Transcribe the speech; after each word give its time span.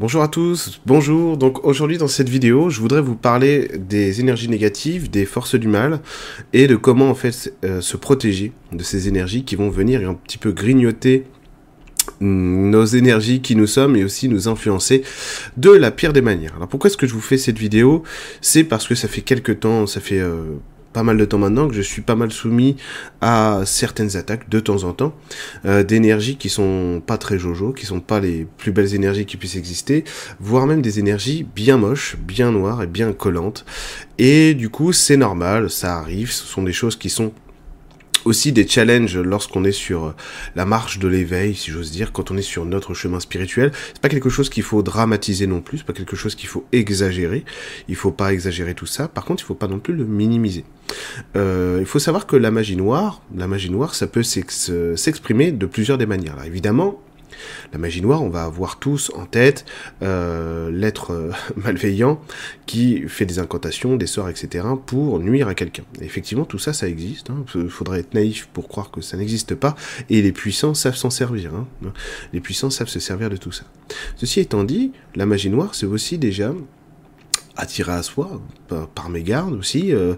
Bonjour 0.00 0.22
à 0.22 0.28
tous, 0.28 0.80
bonjour. 0.86 1.36
Donc 1.36 1.64
aujourd'hui 1.64 1.98
dans 1.98 2.08
cette 2.08 2.28
vidéo, 2.28 2.68
je 2.68 2.80
voudrais 2.80 3.00
vous 3.00 3.14
parler 3.14 3.70
des 3.78 4.18
énergies 4.18 4.48
négatives, 4.48 5.08
des 5.08 5.24
forces 5.24 5.54
du 5.54 5.68
mal 5.68 6.00
et 6.52 6.66
de 6.66 6.74
comment 6.74 7.10
en 7.10 7.14
fait 7.14 7.54
euh, 7.64 7.80
se 7.80 7.96
protéger 7.96 8.50
de 8.72 8.82
ces 8.82 9.06
énergies 9.06 9.44
qui 9.44 9.54
vont 9.54 9.70
venir 9.70 10.10
un 10.10 10.14
petit 10.14 10.36
peu 10.36 10.50
grignoter 10.50 11.26
mm, 12.18 12.70
nos 12.70 12.84
énergies 12.84 13.40
qui 13.40 13.54
nous 13.54 13.68
sommes 13.68 13.94
et 13.94 14.02
aussi 14.02 14.28
nous 14.28 14.48
influencer 14.48 15.04
de 15.56 15.70
la 15.70 15.92
pire 15.92 16.12
des 16.12 16.22
manières. 16.22 16.56
Alors 16.56 16.66
pourquoi 16.66 16.90
est-ce 16.90 16.96
que 16.96 17.06
je 17.06 17.14
vous 17.14 17.20
fais 17.20 17.38
cette 17.38 17.58
vidéo? 17.58 18.02
C'est 18.40 18.64
parce 18.64 18.88
que 18.88 18.96
ça 18.96 19.06
fait 19.06 19.20
quelques 19.20 19.60
temps, 19.60 19.86
ça 19.86 20.00
fait 20.00 20.18
euh, 20.18 20.56
pas 20.94 21.02
mal 21.02 21.18
de 21.18 21.24
temps 21.26 21.38
maintenant 21.38 21.68
que 21.68 21.74
je 21.74 21.82
suis 21.82 22.00
pas 22.00 22.14
mal 22.14 22.32
soumis 22.32 22.76
à 23.20 23.62
certaines 23.66 24.16
attaques 24.16 24.48
de 24.48 24.60
temps 24.60 24.84
en 24.84 24.92
temps 24.94 25.14
euh, 25.66 25.82
d'énergies 25.82 26.36
qui 26.36 26.48
sont 26.48 27.02
pas 27.04 27.18
très 27.18 27.38
jojo, 27.38 27.72
qui 27.72 27.84
sont 27.84 28.00
pas 28.00 28.20
les 28.20 28.46
plus 28.56 28.72
belles 28.72 28.94
énergies 28.94 29.26
qui 29.26 29.36
puissent 29.36 29.56
exister, 29.56 30.04
voire 30.40 30.66
même 30.66 30.80
des 30.80 31.00
énergies 31.00 31.44
bien 31.54 31.76
moches, 31.76 32.16
bien 32.16 32.52
noires 32.52 32.82
et 32.82 32.86
bien 32.86 33.12
collantes. 33.12 33.66
Et 34.18 34.54
du 34.54 34.70
coup, 34.70 34.92
c'est 34.92 35.16
normal, 35.16 35.68
ça 35.68 35.98
arrive, 35.98 36.30
ce 36.30 36.46
sont 36.46 36.62
des 36.62 36.72
choses 36.72 36.96
qui 36.96 37.10
sont 37.10 37.32
aussi 38.24 38.52
des 38.52 38.66
challenges 38.66 39.16
lorsqu'on 39.16 39.64
est 39.64 39.72
sur 39.72 40.04
euh, 40.04 40.14
la 40.54 40.64
marche 40.64 40.98
de 40.98 41.08
l'éveil, 41.08 41.54
si 41.54 41.70
j'ose 41.70 41.90
dire, 41.90 42.12
quand 42.12 42.30
on 42.30 42.36
est 42.36 42.42
sur 42.42 42.64
notre 42.64 42.94
chemin 42.94 43.20
spirituel. 43.20 43.72
C'est 43.92 44.00
pas 44.00 44.08
quelque 44.08 44.30
chose 44.30 44.48
qu'il 44.48 44.62
faut 44.62 44.82
dramatiser 44.82 45.46
non 45.46 45.60
plus, 45.60 45.82
pas 45.82 45.92
quelque 45.92 46.16
chose 46.16 46.34
qu'il 46.34 46.48
faut 46.48 46.64
exagérer. 46.72 47.44
Il 47.88 47.96
faut 47.96 48.12
pas 48.12 48.32
exagérer 48.32 48.74
tout 48.74 48.86
ça. 48.86 49.08
Par 49.08 49.24
contre, 49.24 49.42
il 49.42 49.46
faut 49.46 49.54
pas 49.54 49.68
non 49.68 49.78
plus 49.78 49.94
le 49.94 50.04
minimiser. 50.04 50.64
Euh, 51.36 51.78
il 51.80 51.86
faut 51.86 51.98
savoir 51.98 52.26
que 52.26 52.36
la 52.36 52.50
magie 52.50 52.76
noire, 52.76 53.22
la 53.34 53.46
magie 53.46 53.70
noire, 53.70 53.94
ça 53.94 54.06
peut 54.06 54.22
s'exprimer 54.22 55.52
de 55.52 55.66
plusieurs 55.66 55.98
des 55.98 56.06
manières. 56.06 56.36
Là, 56.36 56.46
évidemment, 56.46 57.00
la 57.72 57.78
magie 57.78 58.02
noire, 58.02 58.22
on 58.22 58.28
va 58.28 58.44
avoir 58.44 58.78
tous 58.78 59.10
en 59.14 59.26
tête 59.26 59.64
euh, 60.02 60.70
l'être 60.70 61.12
euh, 61.12 61.32
malveillant 61.56 62.20
qui 62.66 63.08
fait 63.08 63.26
des 63.26 63.38
incantations, 63.38 63.96
des 63.96 64.06
sorts, 64.06 64.28
etc. 64.28 64.66
pour 64.86 65.18
nuire 65.18 65.48
à 65.48 65.54
quelqu'un. 65.54 65.84
Effectivement, 66.00 66.44
tout 66.44 66.58
ça, 66.58 66.72
ça 66.72 66.88
existe. 66.88 67.28
Il 67.54 67.60
hein. 67.60 67.66
faudrait 67.68 68.00
être 68.00 68.14
naïf 68.14 68.48
pour 68.52 68.68
croire 68.68 68.90
que 68.90 69.00
ça 69.00 69.16
n'existe 69.16 69.54
pas. 69.54 69.74
Et 70.10 70.22
les 70.22 70.32
puissants 70.32 70.74
savent 70.74 70.96
s'en 70.96 71.10
servir. 71.10 71.52
Hein. 71.54 71.66
Les 72.32 72.40
puissants 72.40 72.70
savent 72.70 72.88
se 72.88 73.00
servir 73.00 73.30
de 73.30 73.36
tout 73.36 73.52
ça. 73.52 73.64
Ceci 74.16 74.40
étant 74.40 74.64
dit, 74.64 74.92
la 75.14 75.26
magie 75.26 75.50
noire, 75.50 75.74
c'est 75.74 75.86
aussi 75.86 76.18
déjà 76.18 76.52
attirer 77.56 77.92
à 77.92 78.02
soi, 78.02 78.40
par, 78.94 79.10
mégarde 79.10 79.54
aussi, 79.54 79.92
euh, 79.92 80.14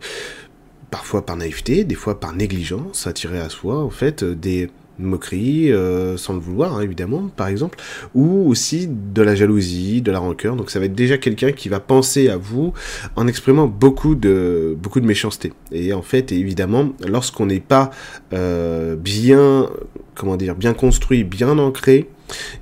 parfois 0.90 1.26
par 1.26 1.36
naïveté, 1.36 1.84
des 1.84 1.94
fois 1.94 2.18
par 2.18 2.34
négligence, 2.34 3.06
attirer 3.06 3.40
à 3.40 3.48
soi, 3.48 3.82
en 3.82 3.90
fait, 3.90 4.24
des 4.24 4.70
moquerie, 4.98 5.72
euh, 5.72 6.16
sans 6.16 6.34
le 6.34 6.40
vouloir 6.40 6.76
hein, 6.76 6.80
évidemment, 6.80 7.30
par 7.36 7.48
exemple, 7.48 7.78
ou 8.14 8.48
aussi 8.48 8.88
de 8.88 9.22
la 9.22 9.34
jalousie, 9.34 10.02
de 10.02 10.10
la 10.10 10.18
rancœur. 10.18 10.56
Donc 10.56 10.70
ça 10.70 10.78
va 10.78 10.86
être 10.86 10.94
déjà 10.94 11.18
quelqu'un 11.18 11.52
qui 11.52 11.68
va 11.68 11.80
penser 11.80 12.28
à 12.28 12.36
vous 12.36 12.72
en 13.16 13.26
exprimant 13.26 13.66
beaucoup 13.66 14.14
de 14.14 14.76
beaucoup 14.80 15.00
de 15.00 15.06
méchanceté. 15.06 15.52
Et 15.72 15.92
en 15.92 16.02
fait, 16.02 16.32
évidemment, 16.32 16.90
lorsqu'on 17.06 17.46
n'est 17.46 17.60
pas 17.60 17.90
euh, 18.32 18.96
bien, 18.96 19.68
comment 20.14 20.36
dire, 20.36 20.54
bien 20.54 20.74
construit, 20.74 21.24
bien 21.24 21.58
ancré, 21.58 22.08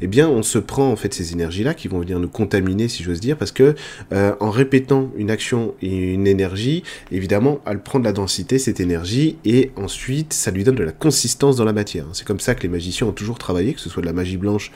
eh 0.00 0.06
bien, 0.06 0.28
on 0.28 0.42
se 0.42 0.58
prend 0.58 0.90
en 0.90 0.96
fait 0.96 1.14
ces 1.14 1.32
énergies-là 1.32 1.74
qui 1.74 1.88
vont 1.88 2.00
venir 2.00 2.18
nous 2.18 2.28
contaminer, 2.28 2.88
si 2.88 3.02
j'ose 3.02 3.20
dire, 3.20 3.36
parce 3.36 3.52
que 3.52 3.74
euh, 4.12 4.34
en 4.40 4.50
répétant 4.50 5.10
une 5.16 5.30
action 5.30 5.74
et 5.82 6.12
une 6.12 6.26
énergie, 6.26 6.82
évidemment, 7.10 7.60
elle 7.66 7.80
prend 7.80 7.98
de 7.98 8.04
la 8.04 8.12
densité, 8.12 8.58
cette 8.58 8.80
énergie, 8.80 9.36
et 9.44 9.70
ensuite, 9.76 10.32
ça 10.32 10.50
lui 10.50 10.64
donne 10.64 10.76
de 10.76 10.84
la 10.84 10.92
consistance 10.92 11.56
dans 11.56 11.64
la 11.64 11.72
matière. 11.72 12.06
C'est 12.12 12.26
comme 12.26 12.40
ça 12.40 12.54
que 12.54 12.62
les 12.62 12.68
magiciens 12.68 13.06
ont 13.06 13.12
toujours 13.12 13.38
travaillé, 13.38 13.74
que 13.74 13.80
ce 13.80 13.88
soit 13.88 14.02
de 14.02 14.06
la 14.06 14.12
magie 14.12 14.36
blanche 14.36 14.72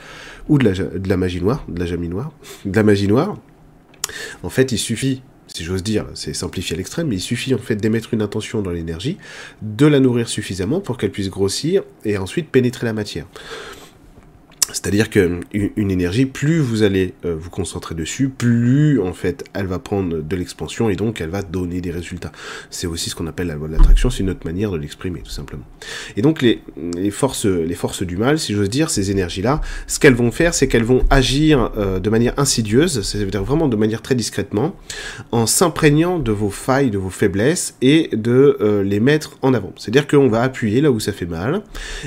ou 0.47 0.57
de 0.57 0.65
la, 1.07 1.17
magie 1.17 1.41
noire, 1.41 1.65
de 1.67 1.79
la 1.79 1.85
jamie 1.85 2.09
noire, 2.09 2.31
de 2.65 2.75
la 2.75 2.83
magie 2.83 3.07
noire. 3.07 3.37
En 4.43 4.49
fait, 4.49 4.71
il 4.71 4.79
suffit 4.79 5.21
si 5.55 5.63
j'ose 5.63 5.81
dire, 5.81 6.05
c'est 6.13 6.33
simplifié 6.33 6.75
à 6.75 6.77
l'extrême, 6.77 7.07
mais 7.07 7.15
il 7.15 7.21
suffit 7.21 7.55
en 7.55 7.57
fait 7.57 7.75
d'émettre 7.75 8.13
une 8.13 8.21
intention 8.21 8.61
dans 8.61 8.69
l'énergie, 8.69 9.17
de 9.63 9.87
la 9.87 9.99
nourrir 9.99 10.29
suffisamment 10.29 10.79
pour 10.79 10.97
qu'elle 10.97 11.11
puisse 11.11 11.29
grossir 11.29 11.81
et 12.05 12.19
ensuite 12.19 12.49
pénétrer 12.49 12.85
la 12.85 12.93
matière. 12.93 13.25
C'est-à-dire 14.73 15.09
que 15.09 15.39
une 15.53 15.91
énergie, 15.91 16.25
plus 16.25 16.59
vous 16.59 16.83
allez 16.83 17.13
euh, 17.25 17.35
vous 17.39 17.49
concentrer 17.49 17.95
dessus, 17.95 18.29
plus 18.29 18.99
en 18.99 19.13
fait 19.13 19.43
elle 19.53 19.67
va 19.67 19.79
prendre 19.79 20.21
de 20.21 20.35
l'expansion 20.35 20.89
et 20.89 20.95
donc 20.95 21.21
elle 21.21 21.29
va 21.29 21.41
donner 21.41 21.81
des 21.81 21.91
résultats. 21.91 22.31
C'est 22.69 22.87
aussi 22.87 23.09
ce 23.09 23.15
qu'on 23.15 23.27
appelle 23.27 23.47
la 23.47 23.55
loi 23.55 23.67
de 23.67 23.73
l'attraction, 23.73 24.09
c'est 24.09 24.23
une 24.23 24.29
autre 24.29 24.45
manière 24.45 24.71
de 24.71 24.77
l'exprimer 24.77 25.21
tout 25.21 25.31
simplement. 25.31 25.63
Et 26.15 26.21
donc 26.21 26.41
les, 26.41 26.61
forces, 27.11 27.45
les 27.45 27.75
forces 27.75 28.03
du 28.03 28.17
mal, 28.17 28.39
si 28.39 28.53
j'ose 28.53 28.69
dire, 28.69 28.89
ces 28.89 29.11
énergies-là, 29.11 29.61
ce 29.87 29.99
qu'elles 29.99 30.13
vont 30.13 30.31
faire, 30.31 30.53
c'est 30.53 30.67
qu'elles 30.67 30.83
vont 30.83 31.03
agir 31.09 31.71
euh, 31.77 31.99
de 31.99 32.09
manière 32.09 32.33
insidieuse, 32.37 33.01
c'est-à-dire 33.01 33.43
vraiment 33.43 33.67
de 33.67 33.75
manière 33.75 34.01
très 34.01 34.15
discrètement, 34.15 34.75
en 35.31 35.45
s'imprégnant 35.45 36.19
de 36.19 36.31
vos 36.31 36.49
failles, 36.49 36.89
de 36.89 36.97
vos 36.97 37.09
faiblesses 37.09 37.75
et 37.81 38.09
de 38.13 38.57
euh, 38.61 38.83
les 38.83 38.99
mettre 38.99 39.37
en 39.41 39.53
avant. 39.53 39.73
C'est-à-dire 39.77 40.07
qu'on 40.07 40.27
va 40.27 40.41
appuyer 40.41 40.81
là 40.81 40.91
où 40.91 40.99
ça 40.99 41.11
fait 41.11 41.25
mal 41.25 41.61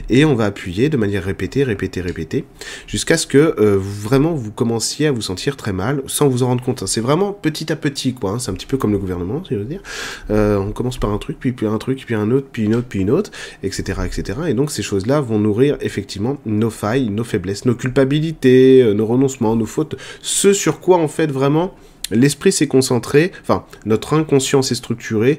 et 0.08 0.24
on 0.24 0.34
va 0.34 0.46
appuyer 0.46 0.88
de 0.88 0.96
manière 0.96 1.24
répétée, 1.24 1.64
répétée, 1.64 2.00
répétée 2.00 2.44
jusqu'à 2.86 3.16
ce 3.16 3.26
que 3.26 3.54
euh, 3.58 3.78
vraiment 3.78 4.32
vous 4.32 4.50
commenciez 4.50 5.06
à 5.06 5.12
vous 5.12 5.22
sentir 5.22 5.56
très 5.56 5.72
mal 5.72 6.02
sans 6.06 6.28
vous 6.28 6.42
en 6.42 6.48
rendre 6.48 6.62
compte. 6.62 6.86
C'est 6.86 7.00
vraiment 7.00 7.32
petit 7.32 7.72
à 7.72 7.76
petit, 7.76 8.14
quoi. 8.14 8.32
Hein. 8.32 8.38
C'est 8.38 8.50
un 8.50 8.54
petit 8.54 8.66
peu 8.66 8.76
comme 8.76 8.92
le 8.92 8.98
gouvernement, 8.98 9.42
si 9.44 9.54
je 9.54 9.58
veux 9.58 9.64
dire. 9.64 9.82
Euh, 10.30 10.56
on 10.56 10.72
commence 10.72 10.98
par 10.98 11.10
un 11.10 11.18
truc, 11.18 11.38
puis, 11.38 11.52
puis 11.52 11.66
un 11.66 11.78
truc, 11.78 12.02
puis 12.04 12.14
un 12.14 12.30
autre, 12.30 12.48
puis 12.50 12.64
une 12.64 12.74
autre, 12.74 12.86
puis 12.88 13.00
une 13.00 13.10
autre, 13.10 13.30
etc., 13.62 14.00
etc. 14.04 14.40
Et 14.48 14.54
donc 14.54 14.70
ces 14.70 14.82
choses-là 14.82 15.20
vont 15.20 15.38
nourrir 15.38 15.76
effectivement 15.80 16.38
nos 16.46 16.70
failles, 16.70 17.10
nos 17.10 17.24
faiblesses, 17.24 17.64
nos 17.64 17.74
culpabilités, 17.74 18.82
euh, 18.82 18.94
nos 18.94 19.06
renoncements, 19.06 19.56
nos 19.56 19.66
fautes, 19.66 19.96
ce 20.20 20.52
sur 20.52 20.80
quoi 20.80 20.98
en 20.98 21.08
fait 21.08 21.30
vraiment 21.30 21.74
l'esprit 22.10 22.52
s'est 22.52 22.66
concentré, 22.66 23.32
enfin, 23.40 23.64
notre 23.86 24.12
inconscient 24.14 24.60
s'est 24.60 24.74
structuré 24.74 25.38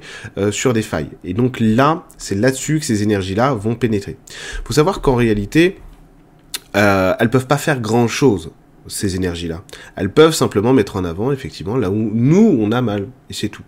sur 0.49 0.73
des 0.73 0.81
failles. 0.81 1.09
Et 1.23 1.35
donc 1.35 1.57
là, 1.59 2.07
c'est 2.17 2.33
là-dessus 2.33 2.79
que 2.79 2.85
ces 2.85 3.03
énergies-là 3.03 3.53
vont 3.53 3.75
pénétrer. 3.75 4.17
Faut 4.63 4.73
savoir 4.73 5.01
qu'en 5.01 5.13
réalité, 5.13 5.77
euh, 6.75 7.13
elles 7.19 7.29
peuvent 7.29 7.47
pas 7.47 7.57
faire 7.57 7.79
grand 7.79 8.07
chose 8.07 8.51
ces 8.87 9.15
énergies-là. 9.15 9.63
Elles 9.95 10.11
peuvent 10.11 10.33
simplement 10.33 10.73
mettre 10.73 10.95
en 10.97 11.05
avant, 11.05 11.31
effectivement, 11.31 11.77
là 11.77 11.89
où 11.89 12.11
nous, 12.13 12.57
on 12.59 12.71
a 12.71 12.81
mal, 12.81 13.07
et 13.29 13.33
c'est 13.33 13.49
tout. 13.49 13.63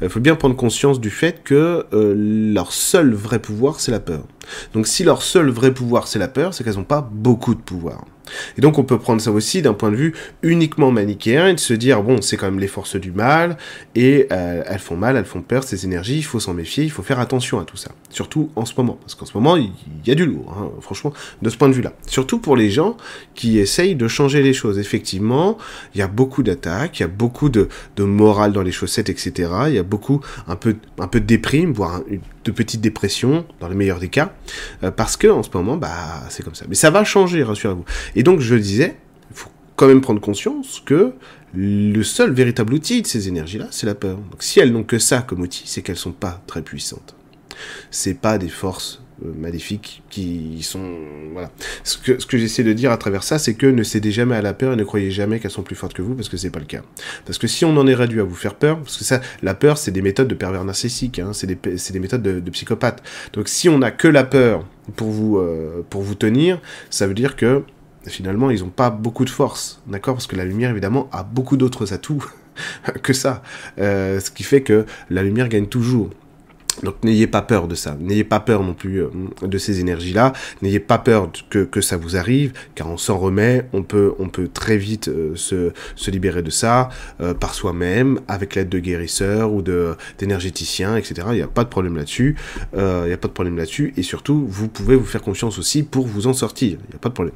Il 0.00 0.08
faut 0.08 0.20
bien 0.20 0.36
prendre 0.36 0.56
conscience 0.56 1.00
du 1.00 1.10
fait 1.10 1.42
que 1.42 1.86
euh, 1.92 2.14
leur 2.16 2.72
seul 2.72 3.12
vrai 3.12 3.38
pouvoir, 3.38 3.80
c'est 3.80 3.90
la 3.90 4.00
peur. 4.00 4.24
Donc 4.72 4.86
si 4.86 5.04
leur 5.04 5.22
seul 5.22 5.50
vrai 5.50 5.72
pouvoir, 5.74 6.06
c'est 6.06 6.18
la 6.18 6.28
peur, 6.28 6.54
c'est 6.54 6.64
qu'elles 6.64 6.76
n'ont 6.76 6.84
pas 6.84 7.08
beaucoup 7.12 7.54
de 7.54 7.60
pouvoir. 7.60 8.04
Et 8.58 8.60
donc 8.60 8.78
on 8.78 8.84
peut 8.84 8.98
prendre 8.98 9.20
ça 9.20 9.30
aussi 9.30 9.62
d'un 9.62 9.74
point 9.74 9.90
de 9.90 9.96
vue 9.96 10.14
uniquement 10.42 10.90
manichéen 10.90 11.48
et 11.48 11.54
de 11.54 11.60
se 11.60 11.74
dire 11.74 12.02
bon 12.02 12.20
c'est 12.20 12.36
quand 12.36 12.46
même 12.46 12.60
les 12.60 12.68
forces 12.68 12.96
du 12.96 13.12
mal 13.12 13.56
et 13.94 14.26
euh, 14.32 14.62
elles 14.66 14.78
font 14.78 14.96
mal, 14.96 15.16
elles 15.16 15.24
font 15.24 15.42
peur, 15.42 15.64
ces 15.64 15.84
énergies, 15.84 16.18
il 16.18 16.24
faut 16.24 16.40
s'en 16.40 16.54
méfier, 16.54 16.84
il 16.84 16.90
faut 16.90 17.02
faire 17.02 17.20
attention 17.20 17.60
à 17.60 17.64
tout 17.64 17.76
ça. 17.76 17.92
Surtout 18.10 18.50
en 18.56 18.64
ce 18.64 18.74
moment, 18.76 18.98
parce 19.00 19.14
qu'en 19.14 19.26
ce 19.26 19.36
moment 19.36 19.56
il 19.56 19.70
y, 20.06 20.10
a 20.10 20.14
du 20.14 20.26
lourd, 20.26 20.54
hein, 20.58 20.70
franchement, 20.80 21.12
de 21.40 21.50
ce 21.50 21.56
point 21.56 21.68
de 21.68 21.74
vue-là. 21.74 21.92
Surtout 22.06 22.38
pour 22.38 22.56
les 22.56 22.70
gens 22.70 22.96
qui 23.34 23.58
essayent 23.58 23.94
de 23.94 24.08
changer 24.08 24.42
les 24.42 24.52
choses. 24.52 24.78
Effectivement, 24.78 25.58
il 25.94 25.98
y 25.98 26.02
a 26.02 26.08
beaucoup 26.08 26.42
d'attaques, 26.42 27.00
il 27.00 27.02
y 27.02 27.04
a 27.04 27.08
beaucoup 27.08 27.48
de, 27.48 27.68
morale 27.98 28.52
dans 28.52 28.62
les 28.62 28.72
chaussettes, 28.72 29.08
etc. 29.08 29.50
Il 29.68 29.74
y 29.74 29.78
a 29.78 29.82
beaucoup 29.82 30.20
un 30.48 30.56
peu, 30.56 30.76
un 30.98 31.08
peu 31.08 31.20
de 31.20 31.26
déprime, 31.26 31.72
voire 31.72 32.02
de 32.44 32.50
petites 32.50 32.80
dépressions 32.80 33.46
dans 33.60 33.68
le 33.68 33.74
meilleur 33.74 33.98
des 33.98 34.08
cas, 34.08 34.32
euh, 34.82 34.90
parce 34.90 35.16
que 35.16 35.28
en 35.28 35.42
ce 35.42 35.50
moment, 35.54 35.76
bah 35.76 36.22
c'est 36.28 36.42
comme 36.42 36.54
ça. 36.54 36.64
Mais 36.68 36.74
ça 36.74 36.90
va 36.90 37.04
changer, 37.04 37.42
rassurez-vous. 37.42 37.84
Et 38.16 38.22
donc 38.22 38.40
je 38.40 38.54
disais, 38.54 38.96
il 39.30 39.36
faut 39.36 39.50
quand 39.76 39.86
même 39.86 40.00
prendre 40.00 40.20
conscience 40.20 40.82
que 40.84 41.14
le 41.54 42.02
seul 42.02 42.32
véritable 42.32 42.72
outil 42.74 43.02
de 43.02 43.06
ces 43.06 43.28
énergies-là, 43.28 43.68
c'est 43.70 43.86
la 43.86 43.94
peur. 43.94 44.16
Donc 44.16 44.42
si 44.42 44.60
elles 44.60 44.72
n'ont 44.72 44.84
que 44.84 44.98
ça 44.98 45.22
comme 45.22 45.40
outil, 45.40 45.64
c'est 45.66 45.82
qu'elles 45.82 45.96
sont 45.96 46.12
pas 46.12 46.42
très 46.46 46.62
puissantes. 46.62 47.14
C'est 47.90 48.14
pas 48.14 48.38
des 48.38 48.48
forces 48.48 49.02
maléfiques 49.22 50.02
qui 50.10 50.62
sont 50.62 50.96
voilà. 51.32 51.50
Ce 51.84 51.98
que 51.98 52.18
ce 52.18 52.26
que 52.26 52.38
j'essaie 52.38 52.64
de 52.64 52.72
dire 52.72 52.90
à 52.90 52.96
travers 52.96 53.22
ça 53.22 53.38
c'est 53.38 53.54
que 53.54 53.66
ne 53.66 53.82
cédez 53.82 54.10
jamais 54.10 54.36
à 54.36 54.42
la 54.42 54.54
peur 54.54 54.72
et 54.72 54.76
ne 54.76 54.84
croyez 54.84 55.10
jamais 55.10 55.38
qu'elles 55.38 55.50
sont 55.50 55.62
plus 55.62 55.76
fortes 55.76 55.94
que 55.94 56.02
vous 56.02 56.14
parce 56.14 56.28
que 56.28 56.36
c'est 56.36 56.50
pas 56.50 56.58
le 56.58 56.66
cas. 56.66 56.82
Parce 57.24 57.38
que 57.38 57.46
si 57.46 57.64
on 57.64 57.76
en 57.76 57.86
est 57.86 57.94
réduit 57.94 58.20
à 58.20 58.24
vous 58.24 58.34
faire 58.34 58.54
peur 58.54 58.78
parce 58.78 58.96
que 58.96 59.04
ça 59.04 59.20
la 59.42 59.54
peur 59.54 59.78
c'est 59.78 59.90
des 59.90 60.02
méthodes 60.02 60.28
de 60.28 60.34
pervers 60.34 60.64
narcissiques 60.64 61.18
hein, 61.18 61.32
c'est 61.32 61.46
des 61.46 61.56
des 61.56 62.00
méthodes 62.00 62.22
de, 62.22 62.50
psychopathes. 62.50 63.02
Donc 63.32 63.48
si 63.48 63.68
on 63.68 63.82
a 63.82 63.90
que 63.90 64.08
la 64.08 64.24
peur 64.24 64.64
pour 64.96 65.10
vous 65.10 65.38
euh, 65.38 65.84
pour 65.88 66.02
vous 66.02 66.14
tenir 66.14 66.60
ça 66.90 67.06
veut 67.06 67.14
dire 67.14 67.36
que 67.36 67.62
finalement 68.06 68.50
ils 68.50 68.64
ont 68.64 68.70
pas 68.70 68.90
beaucoup 68.90 69.24
de 69.24 69.30
force 69.30 69.80
d'accord? 69.86 70.14
Parce 70.14 70.26
que 70.26 70.36
la 70.36 70.44
lumière 70.44 70.70
évidemment 70.70 71.08
a 71.12 71.22
beaucoup 71.22 71.56
d'autres 71.56 71.92
atouts 71.92 72.24
que 73.02 73.12
ça. 73.12 73.42
Euh, 73.78 74.20
ce 74.20 74.30
qui 74.30 74.42
fait 74.42 74.62
que 74.62 74.86
la 75.10 75.22
lumière 75.22 75.48
gagne 75.48 75.66
toujours 75.66 76.10
Donc 76.82 76.96
n'ayez 77.04 77.26
pas 77.26 77.42
peur 77.42 77.68
de 77.68 77.74
ça, 77.74 77.96
n'ayez 78.00 78.24
pas 78.24 78.40
peur 78.40 78.62
non 78.62 78.74
plus 78.74 79.02
euh, 79.02 79.10
de 79.42 79.58
ces 79.58 79.80
énergies-là, 79.80 80.32
n'ayez 80.62 80.80
pas 80.80 80.98
peur 80.98 81.30
que, 81.50 81.80
ça 81.80 81.96
vous 81.96 82.16
arrive, 82.16 82.52
car 82.74 82.88
on 82.88 82.96
s'en 82.96 83.18
remet, 83.18 83.68
on 83.72 83.82
peut, 83.82 84.14
on 84.18 84.28
très 84.28 84.76
vite 84.76 85.08
euh, 85.08 85.34
se, 85.36 86.10
libérer 86.10 86.42
de 86.42 86.50
ça 86.50 86.88
euh, 87.20 87.34
par 87.34 87.54
soi-même, 87.54 88.20
avec 88.28 88.54
l'aide 88.54 88.68
de 88.68 88.78
guérisseurs 88.78 89.52
ou 89.52 89.62
d'énergéticiens, 90.18 90.96
etc. 90.96 91.26
Il 91.30 91.36
n'y 91.36 91.42
a 91.42 91.46
pas 91.46 91.64
de 91.64 91.68
problème 91.68 91.96
là-dessus, 91.96 92.36
il 92.74 93.04
n'y 93.06 93.12
a 93.12 93.16
pas 93.16 93.28
de 93.28 93.32
problème 93.32 93.56
là-dessus, 93.56 93.92
et 93.96 94.02
surtout, 94.02 94.46
vous 94.48 94.68
pouvez 94.68 94.96
vous 94.96 95.04
faire 95.04 95.22
confiance 95.22 95.58
aussi 95.58 95.82
pour 95.82 96.06
vous 96.06 96.26
en 96.26 96.32
sortir, 96.32 96.78
il 96.86 96.90
n'y 96.90 96.96
a 96.96 96.98
pas 96.98 97.08
de 97.08 97.14
problème. 97.14 97.34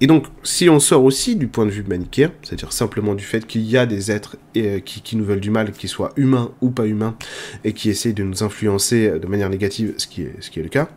Et 0.00 0.06
donc, 0.06 0.26
si 0.42 0.68
on 0.68 0.80
sort 0.80 1.04
aussi 1.04 1.36
du 1.36 1.48
point 1.48 1.66
de 1.66 1.70
vue 1.70 1.84
manichéen, 1.86 2.30
c'est-à-dire 2.42 2.72
simplement 2.72 3.14
du 3.14 3.24
fait 3.24 3.46
qu'il 3.46 3.62
y 3.62 3.76
a 3.76 3.86
des 3.86 4.10
êtres 4.10 4.36
qui, 4.52 4.80
qui 5.02 5.16
nous 5.16 5.24
veulent 5.24 5.40
du 5.40 5.50
mal, 5.50 5.72
qu'ils 5.72 5.88
soient 5.88 6.12
humains 6.16 6.50
ou 6.60 6.70
pas 6.70 6.86
humains, 6.86 7.16
et 7.64 7.72
qui 7.72 7.90
essayent 7.90 8.14
de 8.14 8.24
nous 8.24 8.42
influencer 8.42 8.73
de 8.76 9.26
manière 9.26 9.50
négative, 9.50 9.94
ce 9.96 10.06
qui 10.06 10.22
est, 10.22 10.56
le 10.56 10.68
cas, 10.68 10.88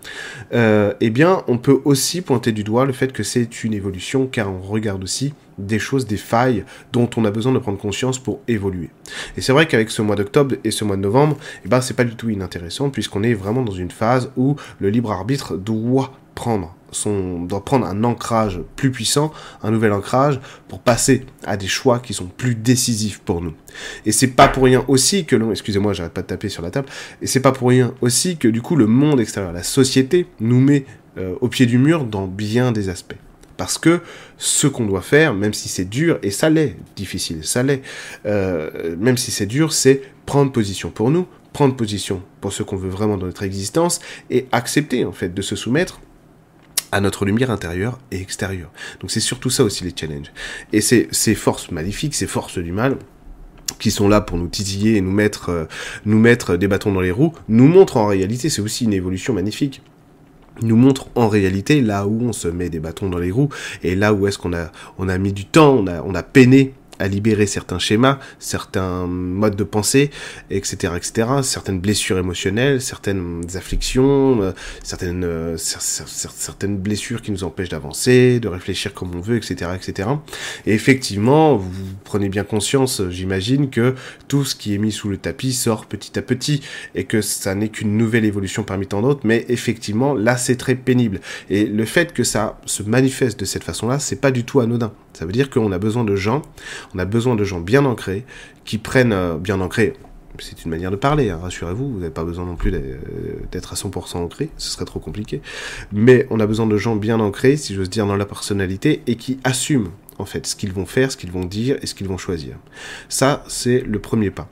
euh, 0.53 0.93
eh 1.01 1.09
bien, 1.09 1.43
on 1.47 1.57
peut 1.57 1.81
aussi 1.85 2.21
pointer 2.21 2.51
du 2.51 2.63
doigt 2.63 2.85
le 2.85 2.93
fait 2.93 3.11
que 3.11 3.23
c'est 3.23 3.63
une 3.63 3.73
évolution, 3.73 4.27
car 4.27 4.51
on 4.51 4.61
regarde 4.61 5.03
aussi 5.03 5.33
des 5.57 5.79
choses, 5.79 6.05
des 6.05 6.17
failles 6.17 6.63
dont 6.93 7.09
on 7.17 7.25
a 7.25 7.31
besoin 7.31 7.51
de 7.51 7.59
prendre 7.59 7.79
conscience 7.79 8.19
pour 8.19 8.41
évoluer. 8.47 8.89
Et 9.35 9.41
c'est 9.41 9.51
vrai 9.51 9.67
qu'avec 9.67 9.89
ce 9.89 10.01
mois 10.01 10.15
d'octobre 10.15 10.55
et 10.63 10.71
ce 10.71 10.83
mois 10.83 10.95
de 10.95 11.01
novembre, 11.01 11.37
eh 11.65 11.67
ben, 11.67 11.81
c'est 11.81 11.95
pas 11.95 12.03
du 12.03 12.15
tout 12.15 12.29
inintéressant, 12.29 12.89
puisqu'on 12.89 13.23
est 13.23 13.33
vraiment 13.33 13.63
dans 13.63 13.73
une 13.73 13.91
phase 13.91 14.31
où 14.37 14.55
le 14.79 14.89
libre 14.89 15.11
arbitre 15.11 15.57
doit 15.57 16.13
prendre 16.35 16.76
son, 16.91 17.41
doit 17.41 17.63
prendre 17.63 17.85
un 17.85 18.03
ancrage 18.03 18.61
plus 18.75 18.91
puissant, 18.91 19.31
un 19.63 19.71
nouvel 19.71 19.91
ancrage, 19.91 20.39
pour 20.67 20.79
passer 20.79 21.25
à 21.45 21.57
des 21.57 21.67
choix 21.67 21.99
qui 21.99 22.13
sont 22.13 22.27
plus 22.27 22.55
décisifs 22.55 23.19
pour 23.19 23.41
nous. 23.41 23.53
Et 24.05 24.11
c'est 24.11 24.27
pas 24.27 24.47
pour 24.47 24.63
rien 24.63 24.83
aussi 24.87 25.25
que 25.25 25.35
l'on, 25.35 25.51
excusez-moi, 25.51 25.93
j'arrête 25.93 26.13
pas 26.13 26.21
de 26.21 26.27
taper 26.27 26.49
sur 26.49 26.63
la 26.63 26.71
table, 26.71 26.87
et 27.21 27.27
c'est 27.27 27.39
pas 27.39 27.51
pour 27.51 27.69
rien 27.69 27.93
aussi 28.01 28.37
que 28.37 28.47
du 28.47 28.61
coup 28.61 28.75
le 28.75 28.87
monde 28.87 29.19
extérieur, 29.19 29.53
la 29.53 29.63
société, 29.63 30.27
nous 30.39 30.59
met 30.59 30.85
euh, 31.17 31.35
au 31.41 31.47
pied 31.47 31.65
du 31.65 31.77
mur 31.77 32.05
dans 32.05 32.27
bien 32.27 32.71
des 32.71 32.89
aspects. 32.89 33.17
Parce 33.57 33.79
que 33.79 34.01
ce 34.37 34.67
qu'on 34.67 34.85
doit 34.85 35.01
faire, 35.01 35.33
même 35.33 35.53
si 35.53 35.67
c'est 35.67 35.85
dur, 35.85 36.19
et 36.21 36.29
ça 36.29 36.49
l'est, 36.49 36.75
difficile, 36.95 37.43
ça 37.43 37.63
l'est, 37.63 37.81
euh, 38.27 38.95
même 38.99 39.17
si 39.17 39.31
c'est 39.31 39.47
dur, 39.47 39.73
c'est 39.73 40.03
prendre 40.27 40.51
position 40.51 40.91
pour 40.91 41.09
nous, 41.09 41.25
prendre 41.53 41.75
position 41.75 42.21
pour 42.39 42.53
ce 42.53 42.61
qu'on 42.61 42.75
veut 42.75 42.89
vraiment 42.89 43.17
dans 43.17 43.25
notre 43.25 43.41
existence, 43.41 43.99
et 44.29 44.45
accepter 44.51 45.05
en 45.05 45.11
fait 45.11 45.33
de 45.33 45.41
se 45.41 45.55
soumettre 45.55 45.99
à 46.91 47.01
notre 47.01 47.25
lumière 47.25 47.51
intérieure 47.51 47.99
et 48.11 48.21
extérieure. 48.21 48.71
Donc 49.01 49.11
c'est 49.11 49.19
surtout 49.19 49.49
ça 49.49 49.63
aussi 49.63 49.83
les 49.83 49.93
challenges. 49.95 50.31
Et 50.73 50.81
c'est 50.81 51.07
ces 51.11 51.35
forces 51.35 51.71
maléfiques, 51.71 52.15
ces 52.15 52.27
forces 52.27 52.57
du 52.57 52.71
mal, 52.71 52.97
qui 53.79 53.91
sont 53.91 54.07
là 54.07 54.21
pour 54.21 54.37
nous 54.37 54.47
titiller 54.47 54.95
et 54.95 55.01
nous 55.01 55.11
mettre, 55.11 55.49
euh, 55.49 55.65
nous 56.05 56.19
mettre 56.19 56.55
des 56.55 56.67
bâtons 56.67 56.91
dans 56.91 57.01
les 57.01 57.11
roues, 57.11 57.33
nous 57.47 57.67
montrent 57.67 57.97
en 57.97 58.07
réalité, 58.07 58.49
c'est 58.49 58.61
aussi 58.61 58.85
une 58.85 58.93
évolution 58.93 59.33
magnifique 59.33 59.81
nous 60.63 60.75
montre 60.75 61.07
en 61.15 61.27
réalité 61.27 61.81
là 61.81 62.07
où 62.07 62.21
on 62.23 62.33
se 62.33 62.47
met 62.47 62.69
des 62.69 62.79
bâtons 62.79 63.09
dans 63.09 63.19
les 63.19 63.29
roues 63.29 63.49
et 63.83 63.95
là 63.95 64.13
où 64.13 64.27
est-ce 64.27 64.37
qu'on 64.37 64.53
a 64.53 64.71
on 64.97 65.07
a 65.09 65.17
mis 65.17 65.33
du 65.33 65.45
temps, 65.45 65.75
on 65.75 65.87
a 65.87 66.01
on 66.01 66.15
a 66.15 66.23
peiné 66.23 66.73
à 66.99 67.07
libérer 67.07 67.47
certains 67.47 67.79
schémas, 67.79 68.19
certains 68.39 69.07
modes 69.07 69.55
de 69.55 69.63
pensée, 69.63 70.09
etc., 70.49 70.93
etc., 70.95 71.27
certaines 71.43 71.79
blessures 71.79 72.17
émotionnelles, 72.17 72.81
certaines 72.81 73.43
afflictions, 73.55 74.41
euh, 74.41 74.51
certaines, 74.83 75.23
euh, 75.23 75.57
certaines 75.57 76.77
blessures 76.77 77.21
qui 77.21 77.31
nous 77.31 77.43
empêchent 77.43 77.69
d'avancer, 77.69 78.39
de 78.39 78.47
réfléchir 78.47 78.93
comme 78.93 79.15
on 79.15 79.19
veut, 79.19 79.37
etc., 79.37 79.71
etc. 79.75 80.09
Et 80.65 80.73
effectivement, 80.73 81.57
vous 81.57 81.71
prenez 82.03 82.29
bien 82.29 82.43
conscience, 82.43 83.01
j'imagine, 83.09 83.69
que 83.69 83.95
tout 84.27 84.45
ce 84.45 84.55
qui 84.55 84.73
est 84.73 84.77
mis 84.77 84.91
sous 84.91 85.09
le 85.09 85.17
tapis 85.17 85.53
sort 85.53 85.85
petit 85.85 86.17
à 86.17 86.21
petit 86.21 86.61
et 86.95 87.05
que 87.05 87.21
ça 87.21 87.55
n'est 87.55 87.69
qu'une 87.69 87.97
nouvelle 87.97 88.25
évolution 88.25 88.63
parmi 88.63 88.87
tant 88.87 89.01
d'autres, 89.01 89.21
mais 89.23 89.45
effectivement, 89.49 90.13
là, 90.13 90.37
c'est 90.37 90.55
très 90.55 90.75
pénible. 90.75 91.21
Et 91.49 91.65
le 91.65 91.85
fait 91.85 92.13
que 92.13 92.23
ça 92.23 92.59
se 92.65 92.83
manifeste 92.83 93.39
de 93.39 93.45
cette 93.45 93.63
façon-là, 93.63 93.99
c'est 93.99 94.21
pas 94.21 94.31
du 94.31 94.43
tout 94.43 94.59
anodin. 94.59 94.93
Ça 95.17 95.25
veut 95.25 95.31
dire 95.31 95.49
qu'on 95.49 95.71
a 95.71 95.79
besoin 95.79 96.03
de 96.03 96.15
gens, 96.15 96.43
on 96.93 96.99
a 96.99 97.05
besoin 97.05 97.35
de 97.35 97.43
gens 97.43 97.59
bien 97.59 97.85
ancrés, 97.85 98.23
qui 98.65 98.77
prennent 98.77 99.13
euh, 99.13 99.37
bien 99.37 99.59
ancrés. 99.61 99.93
C'est 100.37 100.63
une 100.63 100.69
manière 100.69 100.91
de 100.91 100.95
parler, 100.95 101.31
hein, 101.31 101.39
rassurez-vous, 101.41 101.93
vous 101.93 101.99
n'avez 101.99 102.13
pas 102.13 102.23
besoin 102.23 102.45
non 102.45 102.55
plus 102.55 102.69
d'être 103.51 103.73
à 103.73 103.75
100% 103.75 104.17
ancré, 104.17 104.49
ce 104.57 104.69
serait 104.69 104.85
trop 104.85 104.99
compliqué. 104.99 105.41
Mais 105.91 106.27
on 106.29 106.39
a 106.39 106.45
besoin 106.45 106.67
de 106.67 106.77
gens 106.77 106.95
bien 106.95 107.19
ancrés, 107.19 107.57
si 107.57 107.73
j'ose 107.73 107.89
dire, 107.89 108.05
dans 108.05 108.15
la 108.15 108.25
personnalité 108.25 109.01
et 109.07 109.15
qui 109.15 109.39
assument 109.43 109.89
en 110.19 110.25
fait, 110.25 110.45
ce 110.45 110.55
qu'ils 110.55 110.71
vont 110.71 110.85
faire, 110.85 111.11
ce 111.11 111.17
qu'ils 111.17 111.31
vont 111.31 111.45
dire 111.45 111.77
et 111.81 111.87
ce 111.87 111.95
qu'ils 111.95 112.07
vont 112.07 112.19
choisir. 112.19 112.55
Ça, 113.09 113.43
c'est 113.47 113.81
le 113.81 113.97
premier 113.97 114.29
pas. 114.29 114.47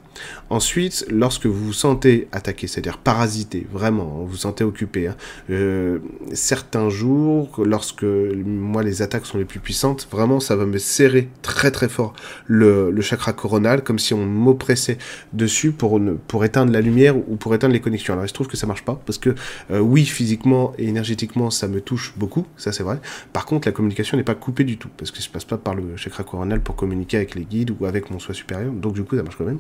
Ensuite, 0.50 1.06
lorsque 1.10 1.46
vous 1.46 1.66
vous 1.66 1.74
sentez 1.74 2.28
attaqué, 2.32 2.68
c'est-à-dire 2.68 2.98
parasité, 2.98 3.66
vraiment, 3.72 4.06
vous 4.06 4.28
vous 4.28 4.38
sentez 4.38 4.64
occupé, 4.64 5.08
hein, 5.08 5.16
euh, 5.50 6.00
certains 6.34 6.90
jours, 6.90 7.62
lorsque 7.64 8.04
moi 8.04 8.84
les 8.84 9.02
attaques 9.02 9.26
sont 9.26 9.38
les 9.38 9.46
plus 9.46 9.60
puissantes, 9.60 10.08
vraiment 10.12 10.40
ça 10.40 10.56
va 10.56 10.66
me 10.66 10.78
serrer 10.78 11.30
très 11.42 11.72
très 11.72 11.90
fort 11.90 12.14
le, 12.46 12.92
le 12.92 13.02
chakra 13.02 13.34
coronal, 13.34 13.84
comme 13.84 14.00
si 14.00 14.14
on 14.14 14.26
m'oppressait 14.26 14.98
dessus 15.34 15.72
pour, 15.72 16.00
pour 16.28 16.46
éteindre 16.46 16.72
la 16.72 16.82
lumière 16.82 17.18
ou 17.18 17.36
pour 17.36 17.54
éteindre 17.56 17.74
les 17.74 17.82
connexions. 17.82 18.14
Alors 18.14 18.26
il 18.26 18.30
se 18.30 18.34
trouve 18.34 18.48
que 18.48 18.58
ça 18.58 18.68
marche 18.68 18.86
pas, 18.86 19.00
parce 19.06 19.18
que 19.18 19.36
euh, 19.72 19.80
oui, 19.80 20.06
physiquement 20.06 20.74
et 20.78 20.88
énergétiquement, 20.88 21.50
ça 21.50 21.68
me 21.68 21.82
touche 21.82 22.14
beaucoup, 22.18 22.46
ça 22.58 22.72
c'est 22.72 22.84
vrai. 22.84 23.00
Par 23.34 23.46
contre, 23.46 23.68
la 23.68 23.72
communication 23.72 24.18
n'est 24.18 24.24
pas 24.24 24.36
coupée 24.36 24.64
du 24.64 24.78
tout, 24.78 24.90
parce 24.98 25.12
que 25.12 25.22
je 25.22 25.30
passe 25.30 25.46
pas 25.46 25.58
par 25.58 25.76
le 25.76 25.98
chakra 25.98 26.24
coronal 26.24 26.62
pour 26.62 26.76
communiquer 26.76 27.18
avec 27.18 27.36
les 27.36 27.44
guides 27.44 27.76
ou 27.80 27.86
avec 27.86 28.12
mon 28.12 28.20
soi 28.20 28.34
supérieur, 28.34 28.72
donc 28.72 28.94
du 28.94 29.04
coup 29.04 29.16
ça 29.16 29.24
marche 29.24 29.38
quand 29.38 29.46
même. 29.46 29.60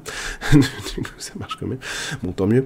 ça 1.17 1.33
marche 1.39 1.57
quand 1.59 1.67
même. 1.67 1.79
Bon, 2.23 2.31
tant 2.31 2.47
mieux 2.47 2.65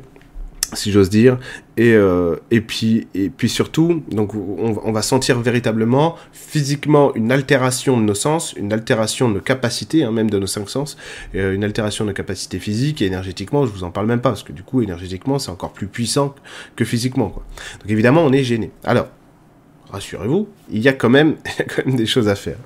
si 0.74 0.92
j'ose 0.92 1.10
dire. 1.10 1.38
Et, 1.78 1.94
euh, 1.94 2.36
et, 2.52 2.62
puis, 2.62 3.08
et 3.14 3.30
puis 3.30 3.50
surtout, 3.50 4.04
donc 4.12 4.34
on, 4.36 4.92
va 4.92 5.02
sentir 5.02 5.40
véritablement 5.40 6.16
physiquement 6.32 7.14
une 7.16 7.32
altération 7.32 7.98
de 7.98 8.04
nos 8.04 8.14
sens, 8.14 8.54
une 8.54 8.74
altération 8.74 9.30
de 9.30 9.36
nos 9.36 9.40
capacités, 9.40 10.04
hein, 10.04 10.12
même 10.12 10.30
de 10.30 10.40
nos 10.40 10.48
cinq 10.48 10.70
sens, 10.70 10.98
euh, 11.36 11.54
une 11.54 11.64
altération 11.64 12.06
de 12.06 12.10
nos 12.10 12.16
capacités 12.16 12.60
physiques 12.60 13.02
et 13.02 13.06
énergétiquement, 13.06 13.66
je 13.66 13.72
vous 13.72 13.84
en 13.84 13.92
parle 13.92 14.08
même 14.08 14.22
pas, 14.22 14.30
parce 14.30 14.44
que 14.44 14.52
du 14.52 14.64
coup, 14.64 14.82
énergétiquement, 14.82 15.40
c'est 15.40 15.52
encore 15.52 15.74
plus 15.74 15.88
puissant 15.88 16.36
que 16.76 16.86
physiquement. 16.86 17.30
Quoi. 17.30 17.44
Donc 17.82 17.90
évidemment, 17.90 18.24
on 18.24 18.34
est 18.34 18.44
gêné. 18.44 18.72
Alors, 18.84 19.08
rassurez-vous, 19.92 20.48
il 20.72 20.82
y 20.82 20.88
a 20.88 20.94
quand 20.94 21.10
même 21.10 21.36
des 21.86 22.06
choses 22.06 22.28
à 22.28 22.36
faire. 22.36 22.58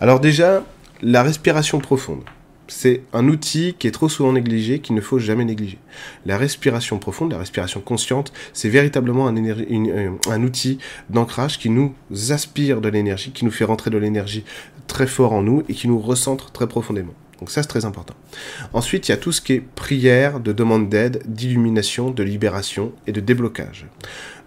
Alors 0.00 0.20
déjà, 0.20 0.64
la 1.02 1.22
respiration 1.22 1.78
profonde 1.78 2.22
c'est 2.66 3.02
un 3.12 3.28
outil 3.28 3.74
qui 3.78 3.86
est 3.86 3.90
trop 3.90 4.08
souvent 4.08 4.32
négligé, 4.32 4.78
qu'il 4.78 4.94
ne 4.94 5.00
faut 5.00 5.18
jamais 5.18 5.44
négliger. 5.44 5.78
La 6.26 6.38
respiration 6.38 6.98
profonde, 6.98 7.32
la 7.32 7.38
respiration 7.38 7.80
consciente, 7.80 8.32
c'est 8.52 8.68
véritablement 8.68 9.28
un, 9.28 9.36
euh, 9.36 10.10
un 10.28 10.42
outil 10.42 10.78
d'ancrage 11.10 11.58
qui 11.58 11.70
nous 11.70 11.94
aspire 12.30 12.80
de 12.80 12.88
l'énergie, 12.88 13.32
qui 13.32 13.44
nous 13.44 13.50
fait 13.50 13.64
rentrer 13.64 13.90
de 13.90 13.98
l'énergie 13.98 14.44
très 14.86 15.06
fort 15.06 15.32
en 15.32 15.42
nous 15.42 15.62
et 15.68 15.74
qui 15.74 15.88
nous 15.88 15.98
recentre 15.98 16.50
très 16.52 16.66
profondément. 16.66 17.14
Donc 17.40 17.50
ça, 17.50 17.62
c'est 17.62 17.68
très 17.68 17.84
important. 17.84 18.14
Ensuite, 18.72 19.08
il 19.08 19.12
y 19.12 19.14
a 19.14 19.18
tout 19.18 19.32
ce 19.32 19.40
qui 19.40 19.54
est 19.54 19.60
prière, 19.60 20.40
de 20.40 20.52
demande 20.52 20.88
d'aide, 20.88 21.22
d'illumination, 21.26 22.10
de 22.10 22.22
libération 22.22 22.92
et 23.06 23.12
de 23.12 23.20
déblocage. 23.20 23.86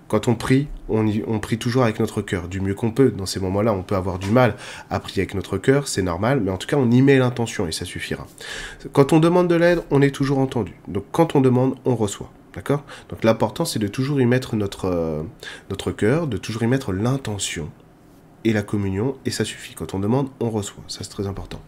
Quand 0.07 0.27
on 0.27 0.35
prie, 0.35 0.67
on, 0.89 1.39
prie 1.39 1.57
toujours 1.57 1.83
avec 1.83 1.99
notre 1.99 2.21
cœur, 2.21 2.47
du 2.47 2.61
mieux 2.61 2.73
qu'on 2.73 2.91
peut. 2.91 3.11
Dans 3.11 3.25
ces 3.25 3.39
moments-là, 3.39 3.73
on 3.73 3.83
peut 3.83 3.95
avoir 3.95 4.19
du 4.19 4.31
mal 4.31 4.55
à 4.89 4.99
prier 4.99 5.21
avec 5.21 5.33
notre 5.33 5.57
cœur, 5.57 5.87
c'est 5.87 6.01
normal, 6.01 6.39
mais 6.41 6.51
en 6.51 6.57
tout 6.57 6.67
cas, 6.67 6.77
on 6.77 6.89
y 6.89 7.01
met 7.01 7.17
l'intention 7.17 7.67
et 7.67 7.71
ça 7.71 7.85
suffira. 7.85 8.25
Quand 8.93 9.13
on 9.13 9.19
demande 9.19 9.47
de 9.47 9.55
l'aide, 9.55 9.81
on 9.91 10.01
est 10.01 10.11
toujours 10.11 10.39
entendu. 10.39 10.73
Donc 10.87 11.05
quand 11.11 11.35
on 11.35 11.41
demande, 11.41 11.75
on 11.85 11.95
reçoit. 11.95 12.31
D'accord? 12.55 12.83
Donc 13.09 13.23
l'important, 13.23 13.65
c'est 13.65 13.79
de 13.79 13.87
toujours 13.87 14.19
y 14.19 14.25
mettre 14.25 14.55
notre, 14.55 14.85
euh, 14.85 15.21
notre 15.69 15.91
cœur, 15.91 16.25
de 16.25 16.37
toujours 16.37 16.63
y 16.63 16.67
mettre 16.67 16.91
l'intention 16.91 17.69
et 18.47 18.53
la 18.53 18.63
communion, 18.63 19.17
et 19.25 19.29
ça 19.29 19.43
suffit. 19.43 19.73
Quand 19.73 19.93
on 19.93 19.99
demande, 19.99 20.29
on 20.39 20.49
reçoit. 20.49 20.81
Ça, 20.87 20.99
c'est 21.01 21.09
très 21.09 21.27
important. 21.27 21.59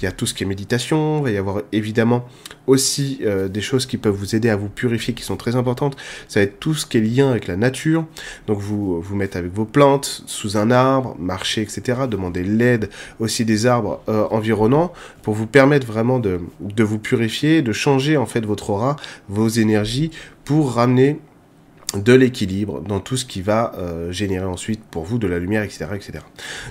Il 0.00 0.04
y 0.04 0.08
a 0.08 0.12
tout 0.12 0.26
ce 0.26 0.34
qui 0.34 0.42
est 0.42 0.46
méditation, 0.46 1.18
il 1.18 1.22
va 1.22 1.30
y 1.30 1.36
avoir 1.36 1.62
évidemment 1.70 2.26
aussi 2.66 3.20
euh, 3.22 3.46
des 3.46 3.60
choses 3.60 3.86
qui 3.86 3.98
peuvent 3.98 4.16
vous 4.16 4.34
aider 4.34 4.50
à 4.50 4.56
vous 4.56 4.68
purifier, 4.68 5.14
qui 5.14 5.22
sont 5.22 5.36
très 5.36 5.54
importantes. 5.54 5.96
Ça 6.26 6.40
va 6.40 6.44
être 6.44 6.58
tout 6.58 6.74
ce 6.74 6.86
qui 6.86 6.98
est 6.98 7.00
lien 7.00 7.30
avec 7.30 7.46
la 7.46 7.56
nature. 7.56 8.04
Donc, 8.48 8.58
vous 8.58 9.00
vous 9.00 9.14
mettez 9.14 9.38
avec 9.38 9.52
vos 9.52 9.64
plantes, 9.64 10.24
sous 10.26 10.56
un 10.56 10.72
arbre, 10.72 11.14
marcher, 11.20 11.62
etc. 11.62 12.00
Demandez 12.10 12.42
l'aide 12.42 12.90
aussi 13.20 13.44
des 13.44 13.66
arbres 13.66 14.02
euh, 14.08 14.26
environnants 14.32 14.92
pour 15.22 15.34
vous 15.34 15.46
permettre 15.46 15.86
vraiment 15.86 16.18
de, 16.18 16.40
de 16.58 16.82
vous 16.82 16.98
purifier, 16.98 17.62
de 17.62 17.72
changer 17.72 18.16
en 18.16 18.26
fait 18.26 18.44
votre 18.44 18.70
aura, 18.70 18.96
vos 19.28 19.46
énergies, 19.48 20.10
pour 20.44 20.72
ramener 20.72 21.20
de 21.96 22.12
l'équilibre 22.12 22.80
dans 22.80 23.00
tout 23.00 23.16
ce 23.16 23.24
qui 23.24 23.42
va 23.42 23.72
euh, 23.78 24.12
générer 24.12 24.46
ensuite 24.46 24.82
pour 24.84 25.04
vous 25.04 25.18
de 25.18 25.26
la 25.26 25.38
lumière, 25.38 25.62
etc. 25.62 25.86
etc. 25.94 26.12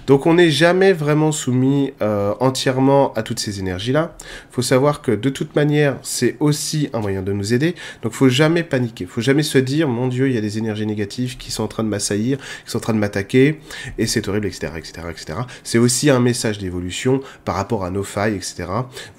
Donc 0.08 0.25
on 0.25 0.36
n'est 0.36 0.51
jamais 0.51 0.94
vraiment 0.94 1.32
soumis 1.32 1.94
euh, 2.01 2.34
entièrement 2.39 3.13
à 3.13 3.24
toutes 3.24 3.39
ces 3.39 3.60
énergies-là. 3.60 4.15
faut 4.51 4.62
savoir 4.62 5.01
que 5.01 5.12
de 5.12 5.30
toute 5.30 5.56
manière, 5.56 5.98
c'est 6.01 6.36
aussi 6.39 6.89
un 6.94 7.00
moyen 7.00 7.22
de 7.22 7.32
nous 7.32 7.53
aider. 7.53 7.75
Donc 8.01 8.13
faut 8.13 8.30
jamais 8.30 8.63
paniquer, 8.63 9.06
faut 9.06 9.22
jamais 9.22 9.44
se 9.44 9.58
dire, 9.58 9.88
mon 9.88 10.08
Dieu, 10.08 10.27
il 10.30 10.36
y 10.36 10.38
a 10.38 10.42
des 10.42 10.58
énergies 10.58 10.86
négatives 10.86 11.38
qui 11.38 11.51
sont 11.51 11.63
en 11.63 11.68
train 11.68 11.84
de 11.84 11.89
m'assaillir, 11.89 12.38
qui 12.65 12.72
sont 12.72 12.77
en 12.77 12.82
train 12.82 12.94
de 12.94 13.00
m'attaquer, 13.00 13.60
et 13.98 14.08
c'est 14.08 14.27
horrible, 14.27 14.48
etc. 14.48 14.74
etc., 14.77 15.08
etc. 15.10 15.39
C'est 15.63 15.77
aussi 15.77 16.10
un 16.10 16.20
message 16.20 16.58
d'évolution 16.58 17.22
par 17.46 17.56
rapport 17.56 17.86
à 17.86 17.92
nos 17.92 18.03
failles, 18.03 18.36
etc. 18.36 18.65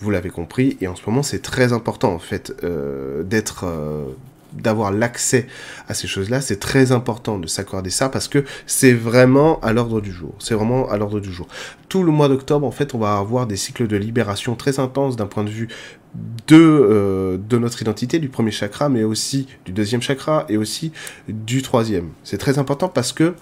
Vous 0.00 0.11
l'avez 0.11 0.30
compris, 0.30 0.76
et 0.80 0.88
en 0.88 0.96
ce 0.96 1.02
moment, 1.06 1.23
c'est 1.23 1.42
très 1.42 1.73
important, 1.73 2.12
en 2.12 2.18
fait, 2.18 2.52
euh, 2.64 3.23
d'être 3.23 3.64
d'avoir 4.54 4.92
l'accès 4.92 5.46
à 5.88 5.94
ces 5.94 6.06
choses-là, 6.06 6.40
c'est 6.40 6.58
très 6.58 6.92
important 6.92 7.38
de 7.38 7.46
s'accorder 7.46 7.90
ça 7.90 8.08
parce 8.08 8.28
que 8.28 8.44
c'est 8.66 8.92
vraiment 8.92 9.61
à 9.61 9.73
l'ordre 9.73 10.00
du 10.00 10.12
jour. 10.12 10.34
C'est 10.38 10.54
vraiment 10.54 10.88
à 10.88 10.96
l'ordre 10.96 11.20
du 11.20 11.32
jour. 11.32 11.49
Tout 11.88 12.02
le 12.02 12.12
mois 12.12 12.28
d'octobre, 12.28 12.66
en 12.66 12.70
fait, 12.70 12.94
on 12.94 12.99
va 12.99 13.16
avoir 13.16 13.46
des 13.46 13.56
cycles 13.56 13.87
de 13.87 13.96
libération 13.96 14.54
très 14.54 14.80
intenses 14.80 15.16
d'un 15.16 15.26
point 15.26 15.44
de 15.44 15.50
vue 15.50 15.68
de, 16.46 16.56
euh, 16.56 17.38
notre 17.50 17.82
identité, 17.82 18.18
du 18.18 18.28
premier 18.28 18.50
chakra, 18.50 18.88
mais 18.88 19.04
aussi 19.04 19.49
du 19.64 19.73
deuxième 19.73 20.02
chakra 20.02 20.44
et 20.49 20.56
aussi 20.56 20.92
du 21.28 21.62
troisième. 21.62 22.11
C'est 22.23 22.38
très 22.38 22.58
important 22.58 22.88
parce 22.88 23.12
que 23.12 23.34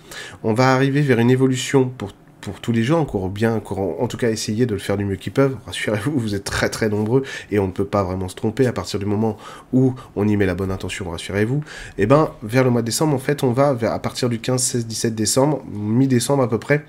on 0.43 0.55
va 0.55 0.75
arriver 0.75 1.03
vers 1.03 1.19
une 1.19 1.31
évolution 1.31 1.89
pour 1.89 2.13
pour 2.43 2.61
tous 2.61 2.73
les 2.73 2.83
gens, 2.83 3.01
encore 3.01 3.31
bien, 3.31 3.55
encore 3.55 4.03
en, 4.03 4.07
tout 4.09 4.17
cas 4.17 4.29
essayer 4.29 4.67
de 4.67 4.75
le 4.75 4.81
faire 4.81 4.99
du 4.99 5.05
mieux 5.05 5.17
qu'ils 5.17 5.33
peuvent. 5.33 5.57
Rassurez-vous, 5.65 6.19
vous 6.19 6.35
êtes 6.35 6.45
très 6.45 6.69
très 6.69 6.89
nombreux 6.89 7.23
et 7.51 7.59
on 7.59 7.69
ne 7.69 7.73
peut 7.73 7.87
pas 7.87 8.03
vraiment 8.03 8.29
se 8.29 8.35
tromper 8.35 8.67
à 8.67 8.73
partir 8.73 8.99
du 8.99 9.07
moment 9.07 9.39
où 9.73 9.95
on 10.17 10.29
y 10.29 10.37
met 10.37 10.45
la 10.45 10.55
bonne 10.55 10.71
intention, 10.71 11.09
rassurez-vous. 11.09 11.63
Et 11.97 12.03
eh 12.03 12.07
ben, 12.07 12.31
vers 12.43 12.65
le 12.65 12.71
mois 12.71 12.83
de 12.83 12.87
décembre, 12.87 13.15
en 13.15 13.19
fait, 13.19 13.43
on 13.45 13.53
va, 13.53 13.77
à 13.81 13.99
partir 13.99 14.29
du 14.29 14.41
15, 14.41 14.61
16, 14.61 14.87
17 14.87 15.15
décembre, 15.15 15.63
mi-décembre 15.73 16.43
à 16.43 16.49
peu 16.49 16.59
près, 16.59 16.85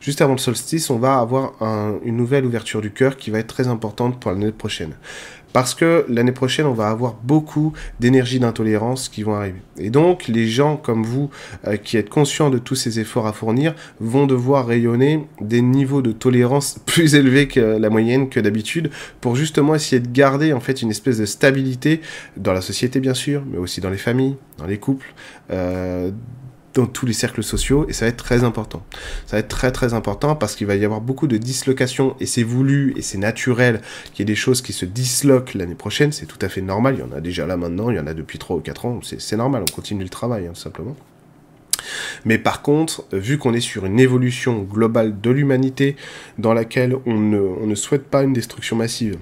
juste 0.00 0.20
avant 0.20 0.32
le 0.32 0.38
solstice, 0.38 0.90
on 0.90 0.98
va 0.98 1.18
avoir 1.18 1.54
une 2.04 2.16
nouvelle 2.16 2.44
ouverture 2.44 2.80
du 2.80 2.90
cœur 2.90 3.16
qui 3.16 3.30
va 3.30 3.38
être 3.38 3.48
très 3.48 3.66
importante 3.66 4.20
pour 4.20 4.30
l'année 4.30 4.52
prochaine. 4.52 4.92
Parce 5.52 5.74
que 5.74 6.04
l'année 6.08 6.32
prochaine, 6.32 6.66
on 6.66 6.72
va 6.72 6.88
avoir 6.88 7.14
beaucoup 7.22 7.72
d'énergie 8.00 8.38
d'intolérance 8.38 9.08
qui 9.08 9.22
vont 9.22 9.34
arriver. 9.34 9.60
Et 9.78 9.90
donc, 9.90 10.28
les 10.28 10.46
gens 10.46 10.76
comme 10.76 11.04
vous, 11.04 11.30
euh, 11.66 11.76
qui 11.76 11.96
êtes 11.96 12.08
conscients 12.08 12.50
de 12.50 12.58
tous 12.58 12.74
ces 12.74 13.00
efforts 13.00 13.26
à 13.26 13.32
fournir, 13.32 13.74
vont 14.00 14.26
devoir 14.26 14.66
rayonner 14.66 15.26
des 15.40 15.62
niveaux 15.62 16.02
de 16.02 16.12
tolérance 16.12 16.78
plus 16.86 17.14
élevés 17.14 17.48
que 17.48 17.60
la 17.60 17.90
moyenne 17.90 18.28
que 18.28 18.40
d'habitude, 18.40 18.90
pour 19.20 19.36
justement 19.36 19.74
essayer 19.74 20.00
de 20.00 20.08
garder 20.10 20.52
en 20.52 20.60
fait 20.60 20.82
une 20.82 20.90
espèce 20.90 21.18
de 21.18 21.26
stabilité 21.26 22.00
dans 22.36 22.52
la 22.52 22.60
société 22.60 23.00
bien 23.00 23.14
sûr, 23.14 23.42
mais 23.50 23.58
aussi 23.58 23.80
dans 23.80 23.90
les 23.90 23.98
familles, 23.98 24.36
dans 24.58 24.66
les 24.66 24.78
couples, 24.78 25.14
euh, 25.50 26.10
dans 26.74 26.86
tous 26.86 27.06
les 27.06 27.12
cercles 27.12 27.42
sociaux 27.42 27.86
et 27.88 27.92
ça 27.92 28.04
va 28.04 28.10
être 28.10 28.22
très 28.22 28.44
important. 28.44 28.84
Ça 29.26 29.36
va 29.36 29.40
être 29.40 29.48
très 29.48 29.72
très 29.72 29.94
important 29.94 30.36
parce 30.36 30.54
qu'il 30.54 30.66
va 30.66 30.76
y 30.76 30.84
avoir 30.84 31.00
beaucoup 31.00 31.26
de 31.26 31.36
dislocations 31.36 32.14
et 32.20 32.26
c'est 32.26 32.42
voulu 32.42 32.94
et 32.96 33.02
c'est 33.02 33.18
naturel 33.18 33.80
qu'il 34.12 34.20
y 34.20 34.22
ait 34.22 34.26
des 34.26 34.36
choses 34.36 34.62
qui 34.62 34.72
se 34.72 34.84
disloquent 34.84 35.56
l'année 35.56 35.74
prochaine, 35.74 36.12
c'est 36.12 36.26
tout 36.26 36.38
à 36.40 36.48
fait 36.48 36.60
normal, 36.60 36.96
il 36.96 37.00
y 37.00 37.02
en 37.02 37.16
a 37.16 37.20
déjà 37.20 37.46
là 37.46 37.56
maintenant, 37.56 37.90
il 37.90 37.96
y 37.96 38.00
en 38.00 38.06
a 38.06 38.14
depuis 38.14 38.38
3 38.38 38.56
ou 38.56 38.60
4 38.60 38.86
ans, 38.86 39.00
c'est 39.02 39.36
normal, 39.36 39.64
on 39.68 39.72
continue 39.72 40.02
le 40.02 40.10
travail 40.10 40.46
hein, 40.46 40.52
tout 40.54 40.60
simplement. 40.60 40.96
Mais 42.24 42.38
par 42.38 42.62
contre, 42.62 43.04
vu 43.12 43.38
qu'on 43.38 43.54
est 43.54 43.60
sur 43.60 43.86
une 43.86 44.00
évolution 44.00 44.62
globale 44.62 45.20
de 45.20 45.30
l'humanité 45.30 45.96
dans 46.36 46.52
laquelle 46.52 46.96
on 47.06 47.16
ne 47.16 47.74
souhaite 47.74 48.04
pas 48.04 48.22
une 48.22 48.32
destruction 48.32 48.76
massive, 48.76 49.16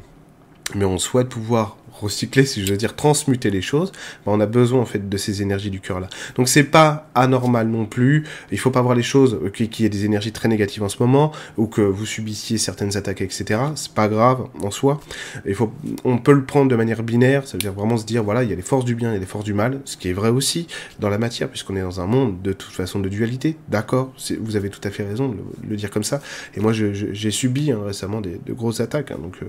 mais 0.75 0.85
on 0.85 0.99
souhaite 0.99 1.29
pouvoir 1.29 1.77
recycler, 2.01 2.45
si 2.45 2.65
je 2.65 2.71
veux 2.71 2.77
dire 2.77 2.97
transmuter 2.97 3.51
les 3.51 3.63
choses, 3.63 3.93
ben 4.25 4.33
on 4.33 4.41
a 4.41 4.47
besoin 4.47 4.81
en 4.81 4.87
fait 4.87 5.09
de 5.09 5.17
ces 5.17 5.43
énergies 5.43 5.71
du 5.71 5.81
cœur 5.81 6.01
là. 6.01 6.09
Donc 6.37 6.49
c'est 6.49 6.65
pas 6.65 7.09
anormal 7.15 7.69
non 7.69 7.87
plus. 7.87 8.25
Il 8.53 8.59
faut 8.59 8.71
pas 8.71 8.83
voir 8.83 8.95
les 8.95 9.03
choses 9.03 9.39
euh, 9.43 9.51
qu'il 9.51 9.71
y 9.81 9.85
ait 9.85 9.91
des 9.91 10.05
énergies 10.05 10.33
très 10.33 10.49
négatives 10.49 10.83
en 10.83 10.89
ce 10.89 11.03
moment 11.03 11.33
ou 11.57 11.67
que 11.67 11.81
vous 11.81 12.07
subissiez 12.07 12.59
certaines 12.59 12.97
attaques, 12.97 13.21
etc. 13.21 13.61
C'est 13.75 13.93
pas 13.93 14.09
grave 14.09 14.47
en 14.63 14.71
soi. 14.71 15.01
Il 15.47 15.55
faut, 15.55 15.73
on 16.05 16.19
peut 16.19 16.33
le 16.33 16.45
prendre 16.45 16.71
de 16.71 16.77
manière 16.77 17.03
binaire, 17.03 17.47
ça 17.47 17.53
veut 17.53 17.59
dire 17.59 17.73
vraiment 17.73 17.97
se 17.97 18.05
dire 18.05 18.23
voilà 18.23 18.43
il 18.43 18.51
y 18.51 18.53
a 18.53 18.57
les 18.57 18.63
forces 18.63 18.85
du 18.85 18.95
bien 18.95 19.13
et 19.13 19.19
les 19.19 19.27
forces 19.27 19.45
du 19.45 19.55
mal, 19.55 19.81
ce 19.85 19.97
qui 19.97 20.09
est 20.09 20.13
vrai 20.13 20.29
aussi 20.29 20.67
dans 20.99 21.09
la 21.09 21.19
matière 21.19 21.49
puisqu'on 21.49 21.77
est 21.77 21.83
dans 21.83 22.01
un 22.01 22.07
monde 22.07 22.43
de 22.43 22.53
toute 22.53 22.73
façon 22.73 22.99
de 22.99 23.09
dualité. 23.09 23.57
D'accord, 23.69 24.13
vous 24.41 24.57
avez 24.57 24.71
tout 24.71 24.81
à 24.85 24.91
fait 24.91 25.05
raison 25.05 25.29
de 25.29 25.37
le, 25.69 25.77
dire 25.77 25.91
comme 25.91 26.05
ça. 26.05 26.21
Et 26.57 26.61
moi 26.61 26.73
j'ai 26.73 27.31
subi 27.31 27.71
hein, 27.71 27.81
récemment 27.85 28.21
des, 28.21 28.41
de 28.45 28.53
grosses 28.53 28.81
attaques, 28.81 29.11
hein, 29.11 29.19
donc 29.21 29.37
euh, 29.43 29.47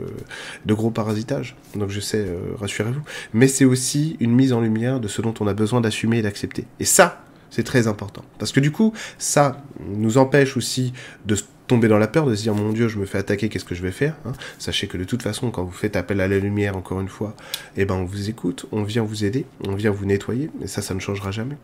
de 0.66 0.74
gros 0.74 0.92
parasitages. 0.92 1.56
Donc 1.76 1.90
je 1.90 2.00
sais 2.00 2.20
euh, 2.20 2.37
rassurez-vous. 2.60 3.02
Mais 3.34 3.48
c'est 3.48 3.66
aussi 3.66 4.18
une 4.20 4.32
mise 4.32 4.54
en 4.54 4.62
lumière 4.62 5.00
de 5.00 5.08
ce 5.08 5.22
dont 5.22 5.34
on 5.40 5.48
a 5.48 5.54
besoin 5.54 5.82
d'assumer 5.82 6.20
et 6.20 6.22
d'accepter. 6.22 6.66
Et 6.80 6.86
ça, 6.86 7.24
c'est 7.50 7.64
très 7.64 7.88
important. 7.88 8.24
Parce 8.40 8.52
que 8.52 8.60
du 8.60 8.72
coup, 8.72 8.94
ça 9.18 9.64
nous 9.80 10.18
empêche 10.18 10.58
aussi 10.58 10.94
de 11.26 11.36
tomber 11.68 11.88
dans 11.88 11.98
la 11.98 12.08
peur, 12.08 12.26
de 12.26 12.34
se 12.34 12.44
dire 12.44 12.54
mon 12.54 12.72
Dieu, 12.72 12.88
je 12.88 12.98
me 12.98 13.06
fais 13.06 13.18
attaquer, 13.18 13.50
qu'est-ce 13.50 13.66
que 13.66 13.76
je 13.76 13.82
vais 13.82 13.92
faire 13.92 14.16
hein? 14.26 14.32
Sachez 14.58 14.88
que 14.88 14.98
de 14.98 15.04
toute 15.04 15.22
façon, 15.22 15.52
quand 15.52 15.64
vous 15.64 15.72
faites 15.72 15.96
appel 15.96 16.22
à 16.22 16.28
la 16.28 16.40
lumière, 16.40 16.78
encore 16.78 17.02
une 17.02 17.10
fois, 17.10 17.36
eh 17.76 17.86
ben 17.86 17.96
on 17.96 18.06
vous 18.06 18.30
écoute, 18.30 18.66
on 18.72 18.84
vient 18.84 19.04
vous 19.04 19.26
aider, 19.26 19.46
on 19.66 19.76
vient 19.76 19.92
vous 19.92 20.06
nettoyer, 20.06 20.50
et 20.62 20.68
ça, 20.68 20.82
ça 20.82 20.94
ne 20.94 21.00
changera 21.00 21.32
jamais. 21.32 21.58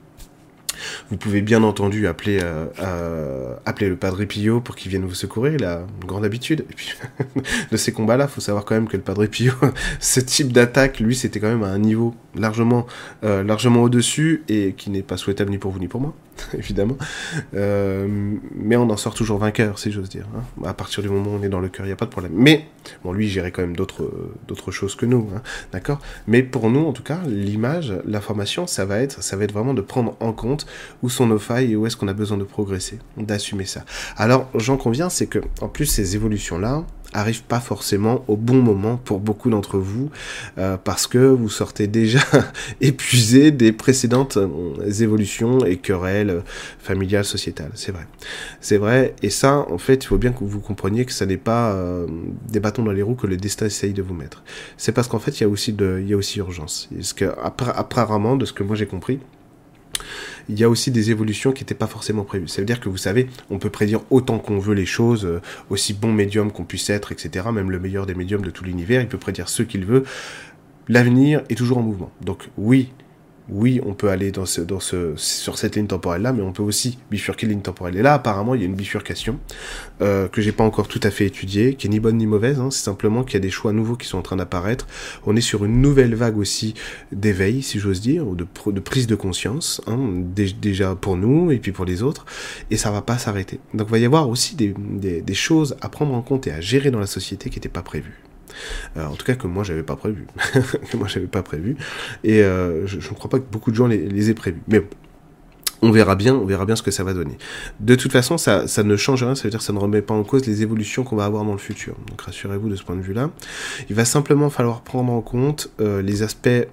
Vous 1.10 1.18
pouvez 1.18 1.42
bien 1.42 1.64
entendu 1.64 2.08
appeler, 2.08 2.40
euh, 2.42 2.66
euh, 2.80 3.56
appeler 3.66 3.90
le 3.90 3.96
Padre 3.96 4.24
Pio 4.26 4.62
pour 4.62 4.76
qu'il 4.76 4.90
vienne 4.90 5.06
vous 5.06 5.14
secourir, 5.14 5.54
il 5.54 5.64
a 5.64 5.86
une 6.02 6.08
grande 6.08 6.26
habitude. 6.26 6.66
De 7.72 7.78
ces 7.78 7.92
combats-là, 7.92 8.28
faut 8.28 8.42
savoir 8.42 8.66
quand 8.66 8.76
même 8.76 8.88
que 8.88 8.98
le 8.98 9.04
Padre 9.04 9.26
Pio, 9.26 9.54
ce 10.00 10.20
type 10.20 10.52
d'attaque, 10.52 11.00
lui, 11.00 11.16
c'était 11.16 11.40
quand 11.40 11.50
même 11.50 11.64
à 11.64 11.70
un 11.70 11.80
niveau 11.80 12.16
euh, 12.38 13.44
largement 13.44 13.84
au-dessus 13.84 14.44
et 14.50 14.74
qui 14.78 14.90
n'est 14.90 15.04
pas 15.04 15.18
souhaitable 15.18 15.52
ni 15.52 15.58
pour 15.58 15.72
vous 15.72 15.80
ni 15.80 15.88
pour 15.88 16.02
moi. 16.02 16.14
évidemment. 16.58 16.98
Euh, 17.56 18.08
mais 18.56 18.76
on 18.76 18.90
en 18.90 18.98
sort 18.98 19.14
toujours 19.14 19.38
vainqueur, 19.38 19.80
si 19.80 19.92
j'ose 19.92 20.10
dire. 20.10 20.26
Hein. 20.36 20.64
À 20.66 20.74
partir 20.74 21.04
du 21.04 21.10
moment 21.10 21.32
où 21.32 21.40
on 21.40 21.44
est 21.44 21.50
dans 21.50 21.60
le 21.60 21.70
cœur, 21.70 21.86
il 21.86 21.90
n'y 21.90 21.94
a 21.94 21.98
pas 21.98 22.06
de 22.06 22.12
problème. 22.12 22.34
Mais, 22.36 22.68
bon, 23.04 23.14
lui, 23.14 23.30
gérait 23.30 23.52
quand 23.52 23.62
même 23.62 23.76
d'autres, 23.76 24.10
d'autres 24.48 24.72
choses 24.72 24.96
que 24.96 25.06
nous, 25.06 25.30
hein, 25.36 25.42
d'accord? 25.72 26.00
Mais 26.28 26.44
pour 26.44 26.70
nous, 26.70 26.86
en 26.86 26.94
tout 26.94 27.04
cas, 27.04 27.20
l'image, 27.28 27.94
l'information, 28.06 28.68
ça 28.68 28.86
va 28.86 29.00
être, 29.00 29.24
ça 29.24 29.38
va 29.38 29.44
être 29.44 29.54
vraiment 29.54 29.74
de 29.74 29.82
prendre 29.82 30.16
en 30.20 30.34
compte 30.34 30.66
où 31.02 31.10
sont 31.10 31.28
nos 31.28 31.40
failles 31.40 31.74
et 31.74 31.76
où 31.76 31.86
est-ce 31.86 31.98
qu'on 31.98 32.08
a 32.08 32.14
besoin 32.14 32.38
de 32.38 32.44
progresser, 32.44 33.00
d'assumer 33.18 33.66
ça. 33.66 33.84
Alors, 34.18 34.50
j'en 34.56 34.78
conviens, 34.78 35.10
c'est 35.10 35.28
que, 35.28 35.40
en 35.62 35.68
plus, 35.68 35.86
ces 35.86 36.16
évolutions-là, 36.16 36.86
arrive 37.14 37.44
pas 37.44 37.60
forcément 37.60 38.24
au 38.28 38.36
bon 38.36 38.62
moment 38.62 38.98
pour 38.98 39.20
beaucoup 39.20 39.50
d'entre 39.50 39.78
vous 39.78 40.10
euh, 40.58 40.78
parce 40.84 41.08
que 41.08 41.18
vous 41.18 41.50
sortez 41.50 41.88
déjà 41.88 42.20
épuisé 42.82 43.52
des 43.52 43.72
précédentes 43.72 44.38
euh, 44.38 44.92
évolutions 45.00 45.66
et 45.66 45.78
querelles 45.78 46.30
euh, 46.30 46.42
familiales, 46.80 47.26
sociétales. 47.26 47.72
C'est 47.76 47.92
vrai. 47.92 48.08
C'est 48.60 48.78
vrai. 48.78 49.16
Et 49.22 49.30
ça, 49.30 49.66
en 49.70 49.78
fait, 49.78 50.04
il 50.04 50.08
faut 50.08 50.18
bien 50.18 50.32
que 50.32 50.44
vous 50.44 50.60
compreniez 50.60 51.06
que 51.06 51.12
ça 51.12 51.26
n'est 51.26 51.38
pas 51.38 51.76
des 52.50 52.60
bâtons 52.60 52.84
dans 52.84 52.92
les 52.92 53.02
roues 53.02 53.16
que 53.16 53.28
le 53.28 53.38
destin 53.38 53.68
essaye 53.68 53.94
de 53.94 54.02
vous 54.02 54.14
mettre. 54.14 54.44
C'est 54.78 54.92
parce 54.92 55.08
qu'en 55.08 55.20
fait, 55.20 55.40
il 55.40 55.44
y 55.44 56.14
a 56.14 56.18
aussi 56.18 56.40
urgence. 56.40 56.90
Parce 56.94 57.14
que, 57.14 57.26
apparemment, 57.46 58.36
de 58.36 58.46
ce 58.46 58.54
que 58.54 58.64
moi 58.64 58.76
j'ai 58.76 58.86
compris, 58.86 59.20
il 60.50 60.60
y 60.60 60.64
a 60.64 60.70
aussi 60.70 60.92
des 60.92 61.12
évolutions 61.12 61.52
qui 61.52 61.64
n'étaient 61.64 61.76
pas 61.76 61.88
forcément 61.88 62.24
prévues. 62.24 62.48
Ça 62.48 62.62
veut 62.62 62.66
dire 62.66 62.80
que 62.80 62.90
vous 62.90 62.98
savez, 62.98 63.28
on 63.50 63.60
peut 63.60 63.70
prédire 63.70 64.02
autant 64.10 64.40
qu'on 64.40 64.60
veut 64.60 64.74
les 64.74 64.86
choses, 64.86 65.26
euh, 65.26 65.42
aussi 65.70 65.94
bon 65.94 66.12
médium 66.12 66.52
qu'on 66.52 66.66
puisse 66.66 66.90
être, 66.90 67.12
etc. 67.12 67.48
Même 67.54 67.72
le 67.72 67.80
meilleur 67.80 68.06
des 68.06 68.16
médiums 68.16 68.42
de 68.42 68.50
tout 68.50 68.64
l'univers, 68.64 69.02
il 69.02 69.08
peut 69.08 69.18
prédire 69.18 69.50
ce 69.50 69.64
qu'il 69.64 69.86
veut. 69.86 70.04
L'avenir 70.90 71.44
est 71.50 71.56
toujours 71.56 71.78
en 71.78 71.82
mouvement. 71.82 72.12
Donc 72.22 72.50
oui, 72.58 72.92
oui, 73.50 73.82
on 73.86 73.94
peut 73.94 74.10
aller 74.10 74.32
dans 74.32 74.46
ce, 74.46 75.14
sur 75.18 75.58
cette 75.58 75.76
ligne 75.76 75.88
temporelle-là, 75.88 76.32
mais 76.32 76.42
on 76.42 76.54
peut 76.54 76.64
aussi 76.64 76.98
bifurquer 77.12 77.46
ligne 77.46 77.62
temporelle. 77.62 77.98
Et 77.98 78.02
là, 78.02 78.14
apparemment, 78.14 78.56
il 78.56 78.62
y 78.62 78.64
a 78.64 78.68
une 78.68 78.76
bifurcation 78.76 79.40
euh, 80.02 80.28
que 80.28 80.42
j'ai 80.42 80.52
pas 80.54 80.64
encore 80.64 80.88
tout 80.88 81.00
à 81.04 81.12
fait 81.12 81.26
étudiée, 81.26 81.76
qui 81.76 81.88
est 81.88 81.90
ni 81.90 82.00
bonne 82.00 82.18
ni 82.18 82.26
mauvaise. 82.26 82.60
Hein. 82.60 82.72
c'est 82.72 82.84
simplement 82.84 83.24
qu'il 83.24 83.34
y 83.34 83.38
a 83.38 83.42
des 83.42 83.50
choix 83.50 83.74
nouveaux 83.74 83.96
qui 83.96 84.08
sont 84.08 84.18
en 84.18 84.22
train 84.22 84.38
d'apparaître. 84.38 84.88
On 85.26 85.36
est 85.36 85.42
sur 85.42 85.66
une 85.66 85.82
nouvelle 85.82 86.16
vague 86.16 86.38
aussi 86.38 86.74
d'éveil, 87.12 87.62
si 87.62 87.80
j'ose 87.80 88.02
dire, 88.02 88.28
ou 88.28 88.36
de, 88.36 88.46
prise 88.80 89.08
de 89.08 89.16
conscience, 89.16 89.82
hein, 89.88 89.98
déjà 90.62 90.96
pour 90.96 91.18
nous 91.18 91.52
et 91.52 91.58
puis 91.58 91.72
pour 91.72 91.86
les 91.86 92.02
autres. 92.02 92.26
Et 92.72 92.78
ça 92.78 92.92
va 92.92 93.02
pas 93.02 93.18
s'arrêter. 93.18 93.60
Donc, 93.74 93.88
il 93.90 93.92
va 93.92 94.00
y 94.00 94.06
avoir 94.06 94.30
aussi 94.30 94.56
des, 94.56 94.74
des, 94.78 95.22
des 95.22 95.34
choses 95.34 95.76
à 95.82 95.90
prendre 95.90 96.14
en 96.14 96.22
compte 96.22 96.48
et 96.48 96.52
à 96.52 96.62
gérer 96.62 96.92
dans 96.92 97.00
la 97.00 97.08
société 97.08 97.50
qui 97.50 97.58
n'étaient 97.58 97.70
pas 97.70 97.82
prévues. 97.82 98.22
Euh, 98.98 99.06
en 99.06 99.16
tout 99.16 99.26
cas 99.26 99.36
que 99.36 99.48
moi 99.48 99.64
j'avais 99.64 99.84
pas 99.84 99.96
prévu. 99.96 100.28
moi 100.96 101.08
j'avais 101.08 101.28
pas 101.28 101.44
prévu. 101.44 101.76
Et 102.24 102.42
euh, 102.42 102.86
je, 102.88 102.98
ne 102.98 103.16
crois 103.16 103.30
pas 103.30 103.40
que 103.40 103.46
beaucoup 103.52 103.72
de 103.72 103.76
gens 103.76 103.88
les, 103.88 104.30
aient 104.30 104.34
prévus. 104.34 104.62
Mais 104.68 104.84
on 105.82 105.92
verra 105.92 106.16
bien, 106.16 106.34
on 106.34 106.46
verra 106.46 106.66
bien 106.66 106.76
ce 106.76 106.82
que 106.82 106.92
ça 106.92 107.04
va 107.04 107.14
donner. 107.14 107.38
De 107.80 107.96
toute 107.96 108.12
façon, 108.12 108.38
ça, 108.38 108.68
ça 108.68 108.84
ne 108.84 108.96
change 108.96 109.24
rien, 109.24 109.36
ça 109.36 109.44
veut 109.44 109.50
dire 109.50 109.60
que 109.60 109.66
ça 109.66 109.74
ne 109.74 109.80
remet 109.80 110.02
pas 110.02 110.14
en 110.14 110.24
cause 110.24 110.46
les 110.46 110.62
évolutions 110.62 111.04
qu'on 111.04 111.18
va 111.18 111.26
avoir 111.26 111.44
dans 111.44 111.52
le 111.52 111.58
futur. 111.58 111.96
Donc 112.08 112.22
rassurez-vous 112.22 112.70
de 112.70 112.76
ce 112.76 112.84
point 112.84 112.96
de 112.96 113.02
vue-là. 113.02 113.32
Il 113.90 113.96
va 113.96 114.06
simplement 114.06 114.50
falloir 114.50 114.82
prendre 114.82 115.12
en 115.12 115.22
compte 115.22 115.70
euh, 115.82 116.02
les 116.02 116.24
aspects 116.24 116.68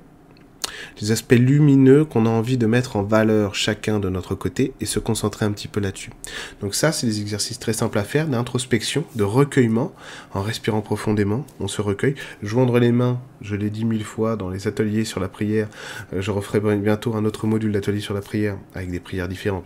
les 1.00 1.12
aspects 1.12 1.32
lumineux 1.32 2.04
qu'on 2.04 2.26
a 2.26 2.30
envie 2.30 2.56
de 2.56 2.66
mettre 2.66 2.96
en 2.96 3.02
valeur 3.02 3.54
chacun 3.54 4.00
de 4.00 4.08
notre 4.08 4.34
côté 4.34 4.72
et 4.80 4.86
se 4.86 4.98
concentrer 4.98 5.46
un 5.46 5.52
petit 5.52 5.68
peu 5.68 5.80
là-dessus. 5.80 6.10
Donc 6.60 6.74
ça, 6.74 6.92
c'est 6.92 7.06
des 7.06 7.20
exercices 7.20 7.58
très 7.58 7.72
simples 7.72 7.98
à 7.98 8.04
faire, 8.04 8.26
d'introspection, 8.28 9.04
de 9.16 9.24
recueillement, 9.24 9.92
en 10.34 10.42
respirant 10.42 10.80
profondément, 10.80 11.44
on 11.58 11.68
se 11.68 11.82
recueille, 11.82 12.14
joindre 12.42 12.78
les 12.78 12.92
mains, 12.92 13.20
je 13.40 13.56
l'ai 13.56 13.70
dit 13.70 13.84
mille 13.84 14.04
fois 14.04 14.36
dans 14.36 14.48
les 14.48 14.66
ateliers 14.66 15.04
sur 15.04 15.20
la 15.20 15.28
prière, 15.28 15.68
euh, 16.12 16.20
je 16.20 16.30
referai 16.30 16.60
bientôt 16.76 17.14
un 17.14 17.24
autre 17.24 17.46
module 17.46 17.72
d'atelier 17.72 18.00
sur 18.00 18.14
la 18.14 18.20
prière, 18.20 18.56
avec 18.74 18.90
des 18.90 19.00
prières 19.00 19.28
différentes. 19.28 19.64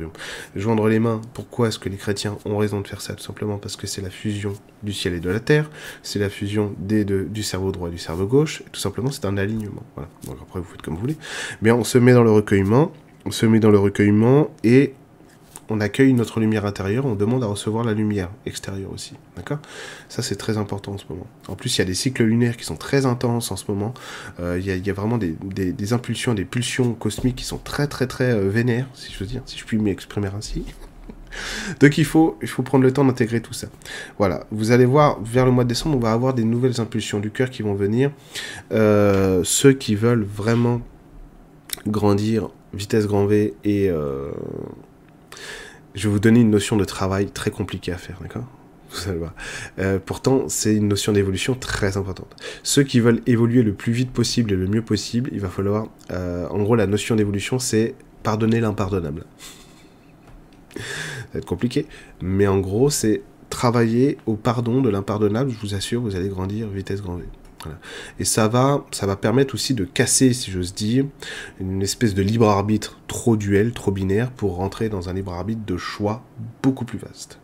Joindre 0.56 0.88
les 0.88 0.98
mains, 0.98 1.20
pourquoi 1.32 1.68
est-ce 1.68 1.78
que 1.78 1.88
les 1.88 1.96
chrétiens 1.96 2.36
ont 2.44 2.56
raison 2.56 2.80
de 2.80 2.88
faire 2.88 3.00
ça? 3.00 3.14
Tout 3.14 3.22
simplement 3.22 3.58
parce 3.58 3.76
que 3.76 3.86
c'est 3.86 4.02
la 4.02 4.10
fusion 4.10 4.54
du 4.82 4.92
ciel 4.92 5.14
et 5.14 5.20
de 5.20 5.30
la 5.30 5.40
terre, 5.40 5.70
c'est 6.02 6.18
la 6.18 6.30
fusion 6.30 6.74
des 6.78 7.04
deux, 7.04 7.24
du 7.24 7.42
cerveau 7.42 7.72
droit 7.72 7.88
et 7.88 7.92
du 7.92 7.98
cerveau 7.98 8.26
gauche, 8.26 8.62
tout 8.72 8.80
simplement 8.80 9.10
c'est 9.10 9.24
un 9.24 9.36
alignement. 9.36 9.82
Voilà. 9.94 10.08
Après 10.42 10.60
vous 10.60 10.66
faites 10.66 10.82
comme 10.82 10.94
vous 10.94 11.00
voulez. 11.00 11.16
Mais 11.62 11.70
on 11.70 11.84
se 11.84 11.98
met 11.98 12.12
dans 12.12 12.24
le 12.24 12.30
recueillement, 12.30 12.92
on 13.24 13.30
se 13.30 13.46
met 13.46 13.60
dans 13.60 13.70
le 13.70 13.78
recueillement 13.78 14.50
et 14.62 14.94
on 15.68 15.80
accueille 15.80 16.12
notre 16.12 16.40
lumière 16.40 16.66
intérieure, 16.66 17.06
on 17.06 17.14
demande 17.14 17.42
à 17.42 17.46
recevoir 17.46 17.84
la 17.84 17.92
lumière 17.92 18.30
extérieure 18.46 18.92
aussi. 18.92 19.14
D'accord? 19.36 19.58
Ça, 20.08 20.22
c'est 20.22 20.36
très 20.36 20.58
important 20.58 20.92
en 20.92 20.98
ce 20.98 21.04
moment. 21.08 21.26
En 21.48 21.56
plus, 21.56 21.76
il 21.76 21.78
y 21.78 21.82
a 21.82 21.84
des 21.84 21.94
cycles 21.94 22.24
lunaires 22.24 22.56
qui 22.56 22.64
sont 22.64 22.76
très 22.76 23.06
intenses 23.06 23.50
en 23.50 23.56
ce 23.56 23.64
moment. 23.68 23.94
Euh, 24.40 24.58
il, 24.58 24.66
y 24.66 24.90
a, 24.90 24.92
vraiment 24.92 25.18
des, 25.18 25.92
impulsions, 25.92 26.34
des 26.34 26.44
pulsions 26.44 26.92
cosmiques 26.94 27.36
qui 27.36 27.44
sont 27.44 27.58
très, 27.58 27.86
très, 27.86 28.06
très 28.06 28.32
euh, 28.32 28.48
vénères, 28.48 28.86
si 28.94 29.12
je 29.12 29.18
veux 29.18 29.26
dire, 29.26 29.42
si 29.46 29.58
je 29.58 29.64
puis 29.64 29.78
m'exprimer 29.78 30.28
ainsi. 30.36 30.64
Donc 31.80 31.98
il 31.98 32.04
faut, 32.04 32.38
il 32.42 32.48
faut 32.48 32.62
prendre 32.62 32.84
le 32.84 32.92
temps 32.92 33.04
d'intégrer 33.04 33.40
tout 33.40 33.54
ça. 33.54 33.66
Voilà, 34.18 34.44
vous 34.50 34.70
allez 34.70 34.84
voir, 34.84 35.20
vers 35.22 35.46
le 35.46 35.50
mois 35.50 35.64
de 35.64 35.68
décembre, 35.70 35.96
on 35.96 36.00
va 36.00 36.12
avoir 36.12 36.34
des 36.34 36.44
nouvelles 36.44 36.80
impulsions 36.80 37.20
du 37.20 37.30
cœur 37.30 37.50
qui 37.50 37.62
vont 37.62 37.74
venir. 37.74 38.12
Euh, 38.72 39.40
ceux 39.44 39.72
qui 39.72 39.94
veulent 39.94 40.24
vraiment 40.24 40.80
grandir, 41.86 42.50
vitesse 42.72 43.06
grand 43.06 43.26
V, 43.26 43.54
et 43.64 43.90
je 45.94 46.08
vais 46.08 46.12
vous 46.12 46.20
donner 46.20 46.40
une 46.40 46.50
notion 46.50 46.76
de 46.76 46.84
travail 46.84 47.30
très 47.30 47.50
compliquée 47.50 47.92
à 47.92 47.98
faire, 47.98 48.18
d'accord? 48.20 48.44
Vous 48.90 49.08
allez 49.08 49.18
voir. 49.18 49.34
Euh, 49.78 49.98
pourtant, 50.04 50.48
c'est 50.48 50.74
une 50.74 50.88
notion 50.88 51.12
d'évolution 51.12 51.54
très 51.54 51.96
importante. 51.96 52.34
Ceux 52.62 52.84
qui 52.84 53.00
veulent 53.00 53.22
évoluer 53.26 53.62
le 53.62 53.72
plus 53.72 53.92
vite 53.92 54.12
possible 54.12 54.52
et 54.52 54.56
le 54.56 54.68
mieux 54.68 54.82
possible, 54.82 55.30
il 55.32 55.40
va 55.40 55.48
falloir... 55.48 55.88
Euh, 56.10 56.46
en 56.48 56.62
gros, 56.62 56.76
la 56.76 56.86
notion 56.86 57.16
d'évolution, 57.16 57.58
c'est 57.58 57.94
pardonner 58.22 58.60
l'impardonnable. 58.60 59.24
Ça 60.76 60.82
va 61.34 61.38
être 61.38 61.46
compliqué, 61.46 61.86
mais 62.20 62.46
en 62.46 62.58
gros, 62.58 62.90
c'est 62.90 63.22
travailler 63.50 64.18
au 64.26 64.34
pardon 64.34 64.80
de 64.80 64.90
l'impardonnable. 64.90 65.50
Je 65.50 65.58
vous 65.58 65.74
assure, 65.74 66.00
vous 66.00 66.16
allez 66.16 66.28
grandir 66.28 66.68
vitesse 66.68 67.02
grand 67.02 67.16
V. 67.16 67.24
Et 68.18 68.24
ça 68.24 68.48
va, 68.48 68.84
ça 68.90 69.06
va 69.06 69.16
permettre 69.16 69.54
aussi 69.54 69.74
de 69.74 69.84
casser, 69.84 70.32
si 70.32 70.50
j'ose 70.50 70.74
dire, 70.74 71.04
une 71.60 71.82
espèce 71.82 72.14
de 72.14 72.22
libre 72.22 72.48
arbitre 72.48 72.98
trop 73.08 73.36
duel, 73.36 73.72
trop 73.72 73.90
binaire, 73.90 74.30
pour 74.30 74.56
rentrer 74.56 74.88
dans 74.88 75.08
un 75.08 75.12
libre 75.12 75.32
arbitre 75.32 75.62
de 75.66 75.76
choix 75.76 76.24
beaucoup 76.62 76.84
plus 76.84 76.98
vaste. 76.98 77.38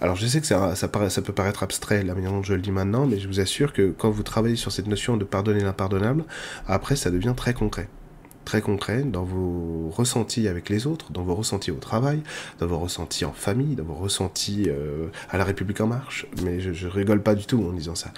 Alors 0.00 0.14
je 0.14 0.26
sais 0.26 0.40
que 0.40 0.46
ça, 0.46 0.88
peut 0.88 1.32
paraître 1.32 1.62
abstrait 1.62 2.04
la 2.04 2.14
manière 2.14 2.30
dont 2.30 2.42
je 2.42 2.54
le 2.54 2.60
dis 2.60 2.70
maintenant, 2.70 3.06
mais 3.06 3.18
je 3.18 3.26
vous 3.26 3.40
assure 3.40 3.72
que 3.72 3.90
quand 3.90 4.10
vous 4.10 4.22
travaillez 4.22 4.56
sur 4.56 4.70
cette 4.70 4.86
notion 4.86 5.16
de 5.16 5.24
pardonner 5.24 5.60
l'impardonnable, 5.60 6.24
après 6.66 6.94
ça 6.94 7.10
devient 7.10 7.34
très 7.36 7.52
concret 7.52 7.88
très 8.48 8.62
concret 8.62 9.02
dans 9.02 9.24
vos 9.24 9.90
ressentis 9.90 10.48
avec 10.48 10.70
les 10.70 10.86
autres, 10.86 11.12
dans 11.12 11.22
vos 11.22 11.34
ressentis 11.34 11.70
au 11.70 11.74
travail, 11.76 12.22
dans 12.60 12.66
vos 12.66 12.78
ressentis 12.78 13.26
en 13.26 13.34
famille, 13.34 13.76
dans 13.76 13.84
vos 13.84 13.92
ressentis 13.92 14.68
euh, 14.68 15.08
à 15.28 15.36
la 15.36 15.44
République 15.44 15.82
en 15.82 15.86
marche. 15.86 16.26
Mais 16.42 16.58
je, 16.58 16.86
rigole 16.86 17.22
pas 17.22 17.34
du 17.34 17.44
tout 17.44 17.62
en 17.62 17.74
disant 17.74 17.94
ça. 17.94 18.10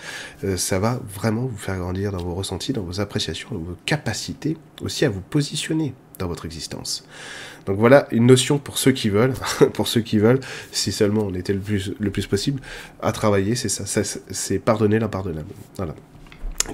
Euh, 0.45 0.57
ça 0.57 0.79
va 0.79 1.01
vraiment 1.05 1.47
vous 1.47 1.57
faire 1.57 1.77
grandir 1.79 2.13
dans 2.13 2.23
vos 2.23 2.37
ressentis, 2.37 2.73
dans 2.73 2.85
vos 2.85 3.01
appréciations, 3.01 3.49
dans 3.51 3.59
vos 3.59 3.77
capacités 3.87 4.57
aussi 4.83 5.05
à 5.05 5.11
vous 5.11 5.21
positionner 5.21 5.95
dans 6.21 6.29
votre 6.29 6.45
existence. 6.45 7.05
Donc 7.67 7.77
voilà 7.79 8.07
une 8.13 8.27
notion 8.27 8.61
pour 8.61 8.79
ceux 8.79 8.93
qui 8.93 9.09
veulent, 9.09 9.35
pour 9.75 9.89
ceux 9.89 10.01
qui 10.01 10.19
veulent, 10.19 10.41
si 10.71 10.93
seulement 10.93 11.23
on 11.23 11.35
était 11.35 11.55
le 11.55 11.59
plus, 11.59 11.93
le 11.99 12.11
plus 12.13 12.29
possible 12.29 12.63
à 13.03 13.11
travailler, 13.11 13.57
c'est 13.57 13.69
ça, 13.69 13.85
ça 13.85 14.03
c'est 14.05 14.61
pardonner 14.61 15.01
l'impardonnable. 15.01 15.51
Voilà 15.77 15.97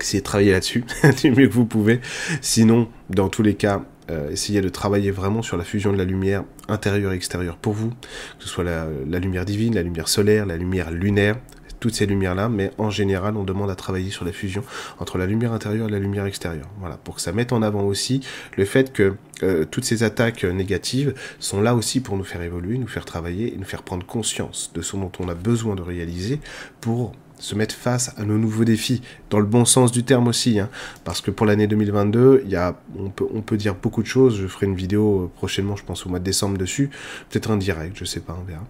essayez 0.01 0.21
de 0.21 0.25
travailler 0.25 0.53
là-dessus 0.53 0.85
du 1.23 1.31
mieux 1.31 1.49
que 1.49 1.55
vous 1.55 1.67
pouvez. 1.67 2.01
Sinon, 2.41 2.89
dans 3.11 3.29
tous 3.29 3.43
les 3.43 3.55
cas, 3.55 3.83
euh, 4.11 4.31
essayez 4.31 4.61
de 4.61 4.69
travailler 4.69 5.11
vraiment 5.11 5.43
sur 5.43 5.57
la 5.57 5.65
fusion 5.65 5.93
de 5.93 5.99
la 5.99 6.05
lumière 6.05 6.45
intérieure 6.69 7.13
et 7.13 7.17
extérieure 7.17 7.57
pour 7.57 7.73
vous, 7.73 7.91
que 7.91 8.45
ce 8.45 8.49
soit 8.49 8.65
la, 8.65 9.19
lumière 9.19 9.45
divine, 9.45 9.75
la 9.75 9.83
lumière 9.83 10.09
solaire, 10.09 10.47
la 10.47 10.57
lumière 10.57 10.91
lunaire, 10.91 11.37
toutes 11.81 11.95
ces 11.95 12.07
lumières-là, 12.07 12.49
mais 12.49 12.71
en 12.79 12.89
général, 12.89 13.37
on 13.37 13.45
demande 13.45 13.69
à 13.69 13.75
travailler 13.75 14.11
sur 14.11 14.25
la 14.25 14.33
fusion 14.33 14.63
entre 14.99 15.19
la 15.19 15.27
lumière 15.27 15.53
intérieure 15.53 15.89
et 15.89 15.91
la 15.91 15.99
lumière 15.99 16.25
extérieure. 16.25 16.69
Voilà, 16.79 16.97
pour 16.97 17.17
que 17.17 17.21
ça 17.21 17.33
mette 17.33 17.53
en 17.53 17.63
avant 17.63 17.83
aussi 17.83 18.21
le 18.57 18.65
fait 18.65 18.93
que 18.93 19.17
euh, 19.43 19.65
toutes 19.65 19.85
ces 19.85 20.03
attaques 20.03 20.45
négatives 20.45 21.13
sont 21.39 21.61
là 21.61 21.75
aussi 21.75 22.01
pour 22.01 22.17
nous 22.17 22.25
faire 22.25 22.43
évoluer, 22.43 22.79
nous 22.79 22.87
faire 22.87 23.05
travailler 23.05 23.55
et 23.55 23.57
nous 23.57 23.65
faire 23.65 23.83
prendre 23.83 24.07
conscience 24.07 24.71
de 24.75 24.83
ce 24.83 24.97
dont 24.97 25.13
on 25.19 25.29
a 25.29 25.35
besoin 25.35 25.75
de 25.75 25.83
réaliser 25.83 26.41
pour 26.81 27.13
se 27.39 27.55
mettre 27.55 27.75
face 27.75 28.15
à 28.17 28.25
nos 28.25 28.39
nouveaux 28.39 28.65
défis, 28.65 29.03
dans 29.31 29.39
le 29.39 29.47
bon 29.47 29.65
sens 29.65 29.93
du 29.93 30.05
terme 30.05 30.29
aussi, 30.29 30.59
hein. 30.59 30.69
parce 31.05 31.21
que 31.21 31.31
pour 31.31 31.47
l'année 31.47 31.67
2022, 31.67 32.43
il 32.45 32.51
y 32.51 32.57
a, 32.57 32.77
on, 32.99 33.11
peut, 33.11 33.27
on 33.35 33.43
peut 33.43 33.57
dire 33.57 33.75
beaucoup 33.75 34.03
de 34.03 34.07
choses, 34.07 34.37
je 34.41 34.47
ferai 34.47 34.67
une 34.67 34.75
vidéo 34.75 35.25
euh, 35.25 35.31
prochainement, 35.37 35.77
je 35.77 35.85
pense 35.85 36.07
au 36.07 36.09
mois 36.09 36.19
de 36.19 36.25
décembre 36.25 36.57
dessus, 36.57 36.91
peut-être 37.31 37.51
un 37.51 37.57
direct, 37.57 37.97
je 37.97 38.05
sais 38.05 38.21
pas, 38.21 38.39
on 38.41 38.45
verra. 38.45 38.65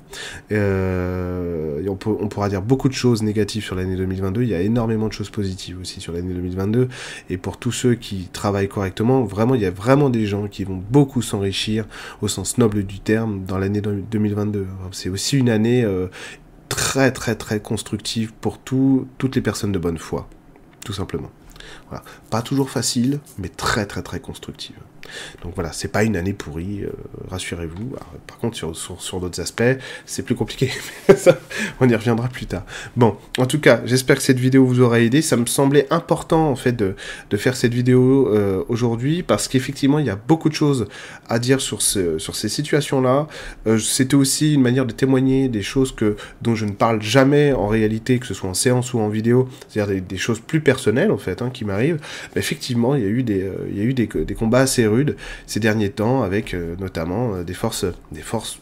Euh, 0.53 1.87
on, 1.89 1.95
peut, 1.97 2.11
on 2.19 2.29
pourra 2.29 2.49
dire 2.49 2.63
beaucoup 2.63 2.89
de 2.89 2.95
choses 2.95 3.23
négatives 3.23 3.63
sur 3.63 3.77
l'année 3.77 3.97
2022, 3.97 4.43
il 4.43 4.49
y 4.49 4.55
a 4.55 4.61
énormément 4.61 5.09
de 5.09 5.13
choses 5.13 5.31
positives 5.31 5.79
aussi 5.81 6.01
sur 6.01 6.13
l'année 6.13 6.35
2022, 6.35 6.89
et 7.31 7.37
pour 7.37 7.59
tous 7.59 7.73
ceux 7.73 7.95
qui 7.95 8.29
travaillent 8.33 8.69
correctement, 8.69 9.23
vraiment, 9.25 9.55
il 9.55 9.61
y 9.61 9.67
a 9.67 9.71
vraiment 9.71 10.11
des 10.11 10.27
gens 10.27 10.49
qui 10.49 10.65
vont 10.65 10.83
beaucoup 10.91 11.23
s'enrichir 11.23 11.85
au 12.23 12.29
sens 12.29 12.59
noble 12.59 12.85
du 12.85 13.01
terme 13.01 13.45
dans 13.45 13.59
l'année 13.59 13.81
2022. 13.81 14.67
C'est 14.93 15.09
aussi 15.09 15.39
une 15.39 15.51
année 15.51 15.85
euh, 15.85 16.09
très 16.77 17.11
très 17.11 17.35
très 17.35 17.61
constructive 17.61 18.33
pour 18.35 18.59
toutes 18.59 19.35
les 19.35 19.43
personnes 19.43 19.73
de 19.73 19.79
bonne 19.79 19.99
foi, 19.99 20.29
tout 20.85 20.93
simplement. 20.93 21.31
Pas 22.31 22.43
toujours 22.43 22.71
facile, 22.71 23.19
mais 23.39 23.49
très 23.49 23.87
très 23.87 24.03
très 24.03 24.21
constructive. 24.21 24.77
Donc 25.43 25.55
voilà, 25.55 25.73
c'est 25.73 25.89
pas 25.89 26.05
une 26.05 26.17
année 26.17 26.33
pourrie, 26.33 26.83
euh, 26.85 26.91
rassurez-vous. 27.31 27.95
Par 28.27 28.39
contre, 28.39 28.57
sur, 28.57 29.21
d'autres 29.21 29.41
aspects, 29.41 29.63
c'est 30.05 30.23
plus 30.23 30.35
compliqué. 30.35 30.71
on 31.81 31.89
y 31.89 31.95
reviendra 31.95 32.29
plus 32.29 32.47
tard. 32.47 32.65
Bon, 32.97 33.17
en 33.39 33.47
tout 33.47 33.61
cas, 33.61 33.83
j'espère 33.85 34.17
que 34.17 34.23
cette 34.23 34.39
vidéo 34.39 34.65
vous 34.65 34.81
aura 34.81 35.01
aidé. 35.01 35.23
Ça 35.23 35.37
me 35.37 35.47
semblait 35.47 35.87
important, 35.91 36.51
en 36.51 36.57
fait, 36.57 36.73
de, 36.73 36.95
faire 37.37 37.57
cette 37.57 37.75
vidéo 37.75 38.29
euh, 38.29 38.65
aujourd'hui, 38.69 39.23
parce 39.23 39.47
qu'effectivement, 39.47 39.99
il 39.99 40.07
y 40.07 40.11
a 40.11 40.17
beaucoup 40.17 40.49
de 40.49 40.55
choses 40.55 40.89
à 41.29 41.39
dire 41.39 41.61
sur, 41.61 41.83
ce, 41.83 42.19
sur 42.19 42.35
ces 42.35 42.49
situations-là. 42.49 43.29
Euh, 43.67 43.79
C'était 43.79 44.15
aussi 44.15 44.55
une 44.55 44.63
manière 44.63 44.87
de 44.87 44.93
témoigner 44.93 45.49
des 45.49 45.63
choses 45.63 45.95
que, 45.95 46.17
dont 46.41 46.55
je 46.55 46.65
ne 46.65 46.73
parle 46.73 47.03
jamais 47.03 47.53
en 47.53 47.67
réalité, 47.67 48.19
que 48.19 48.27
ce 48.27 48.35
soit 48.35 48.49
en 48.49 48.55
séance 48.55 48.95
ou 48.95 49.01
en 49.01 49.09
vidéo, 49.09 49.49
c'est-à-dire 49.69 50.03
des, 50.03 50.17
choses 50.17 50.41
plus 50.41 50.61
personnelles, 50.61 51.11
en 51.11 51.19
fait, 51.19 51.43
hein, 51.43 51.51
qui 51.53 51.65
m'arrivent. 51.65 52.01
effectivement, 52.37 52.95
il 52.95 53.03
y 53.03 53.07
a 53.07 53.09
eu 53.09 53.23
des, 53.23 53.51
il 53.71 53.77
y 53.77 53.81
a 53.81 53.85
eu 53.85 53.93
des, 53.93 54.07
des 54.07 54.35
combats 54.35 54.61
assez 54.61 54.87
rudes 54.87 54.96
ces 55.47 55.61
derniers 55.61 55.91
temps 55.91 56.23
avec 56.23 56.55
euh, 56.55 56.77
notamment 56.79 57.35
euh, 57.35 57.45
des 57.45 57.55
forces, 57.55 57.87
des 58.13 58.23
forces 58.23 58.61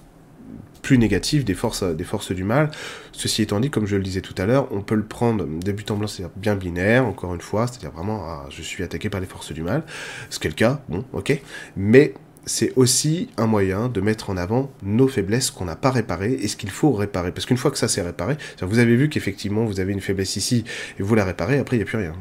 plus 0.82 0.98
négatives, 0.98 1.44
des 1.44 1.54
forces, 1.54 1.82
des 1.82 2.04
forces 2.04 2.32
du 2.32 2.44
mal. 2.44 2.70
Ceci 3.12 3.42
étant 3.42 3.58
dit, 3.58 3.70
comme 3.70 3.86
je 3.86 3.96
le 3.96 4.02
disais 4.02 4.20
tout 4.20 4.34
à 4.36 4.44
l'heure, 4.44 4.68
on 4.70 4.82
peut 4.82 4.94
le 4.94 5.04
prendre 5.04 5.46
débutant 5.46 5.96
blanc, 5.96 6.06
c'est-à-dire 6.06 6.34
bien 6.36 6.56
binaire, 6.56 7.06
encore 7.06 7.34
une 7.34 7.40
fois, 7.40 7.66
c'est-à-dire 7.66 7.90
vraiment, 7.90 8.22
ah, 8.26 8.46
je 8.50 8.62
suis 8.62 8.84
attaqué 8.84 9.08
par 9.08 9.20
les 9.20 9.26
forces 9.26 9.52
du 9.52 9.62
mal, 9.62 9.82
ce 10.28 10.38
qui 10.38 10.46
est 10.46 10.50
le 10.50 10.56
cas, 10.56 10.82
bon, 10.90 11.04
ok, 11.14 11.40
mais 11.76 12.12
c'est 12.46 12.72
aussi 12.76 13.30
un 13.38 13.46
moyen 13.46 13.88
de 13.88 14.00
mettre 14.02 14.30
en 14.30 14.36
avant 14.36 14.70
nos 14.82 15.08
faiblesses 15.08 15.50
qu'on 15.50 15.64
n'a 15.64 15.76
pas 15.76 15.90
réparées 15.90 16.34
et 16.34 16.48
ce 16.48 16.56
qu'il 16.56 16.70
faut 16.70 16.92
réparer. 16.92 17.32
Parce 17.32 17.46
qu'une 17.46 17.56
fois 17.56 17.70
que 17.70 17.78
ça 17.78 17.88
s'est 17.88 18.02
réparé, 18.02 18.36
vous 18.60 18.78
avez 18.78 18.96
vu 18.96 19.08
qu'effectivement 19.08 19.64
vous 19.64 19.80
avez 19.80 19.92
une 19.92 20.02
faiblesse 20.02 20.36
ici 20.36 20.64
et 20.98 21.02
vous 21.02 21.14
la 21.14 21.24
réparez, 21.24 21.58
après 21.58 21.76
il 21.76 21.78
n'y 21.78 21.84
a 21.84 21.86
plus 21.86 21.98
rien 21.98 22.14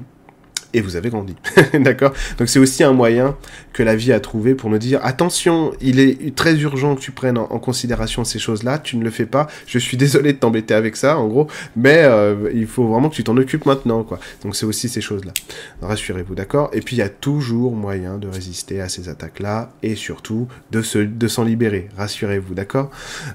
et 0.73 0.81
vous 0.81 0.95
avez 0.95 1.09
grandi. 1.09 1.35
D'accord? 1.79 2.13
Donc 2.37 2.49
c'est 2.49 2.59
aussi 2.59 2.83
un 2.83 2.93
moyen 2.93 3.35
que 3.73 3.83
la 3.83 3.95
vie 3.95 4.11
a 4.11 4.19
trouvé 4.19 4.55
pour 4.55 4.69
nous 4.69 4.77
dire 4.77 4.99
attention, 5.03 5.73
il 5.81 5.99
est 5.99 6.35
très 6.35 6.55
urgent 6.57 6.95
que 6.95 7.01
tu 7.01 7.11
prennes 7.11 7.37
en, 7.37 7.59
considération 7.59 8.23
ces 8.23 8.39
choses-là, 8.39 8.79
tu 8.79 8.97
ne 8.97 9.03
le 9.03 9.09
fais 9.09 9.25
pas, 9.25 9.47
je 9.67 9.79
suis 9.79 9.97
désolé 9.97 10.33
de 10.33 10.37
t'embêter 10.37 10.73
avec 10.73 10.95
ça 10.95 11.17
en 11.17 11.27
gros, 11.27 11.47
mais 11.75 12.03
euh, 12.03 12.49
il 12.53 12.67
faut 12.67 12.87
vraiment 12.87 13.09
que 13.09 13.15
tu 13.15 13.23
t'en 13.23 13.37
occupes 13.37 13.65
maintenant 13.65 14.03
quoi. 14.03 14.19
Donc 14.43 14.55
c'est 14.55 14.65
aussi 14.65 14.89
ces 14.89 15.01
choses-là. 15.01 15.33
Rassurez-vous, 15.81 16.35
d'accord? 16.35 16.69
Et 16.73 16.81
puis 16.81 16.95
il 16.95 16.99
y 16.99 17.03
a 17.03 17.09
toujours 17.09 17.73
moyen 17.73 18.17
de 18.17 18.27
résister 18.27 18.81
à 18.81 18.89
ces 18.89 19.09
attaques-là 19.09 19.71
et 19.81 19.95
surtout 19.95 20.47
de 20.71 20.83
de 21.05 21.27
s'en 21.27 21.43
libérer. 21.43 21.89
Rassurez-vous, 21.97 22.53
d'accord? 22.53 22.91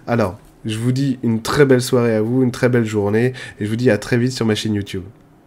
Alors, 0.06 0.38
je 0.64 0.78
vous 0.78 0.92
dis 0.92 1.18
une 1.22 1.42
très 1.42 1.64
belle 1.64 1.80
soirée 1.80 2.14
à 2.14 2.22
vous, 2.22 2.42
une 2.42 2.50
très 2.50 2.68
belle 2.68 2.84
journée 2.84 3.32
et 3.58 3.64
je 3.64 3.70
vous 3.70 3.76
dis 3.76 3.90
à 3.90 3.98
très 3.98 4.18
vite 4.18 4.32
sur 4.32 4.46
ma 4.46 4.54
chaîne 4.54 4.74
YouTube. 4.74 5.02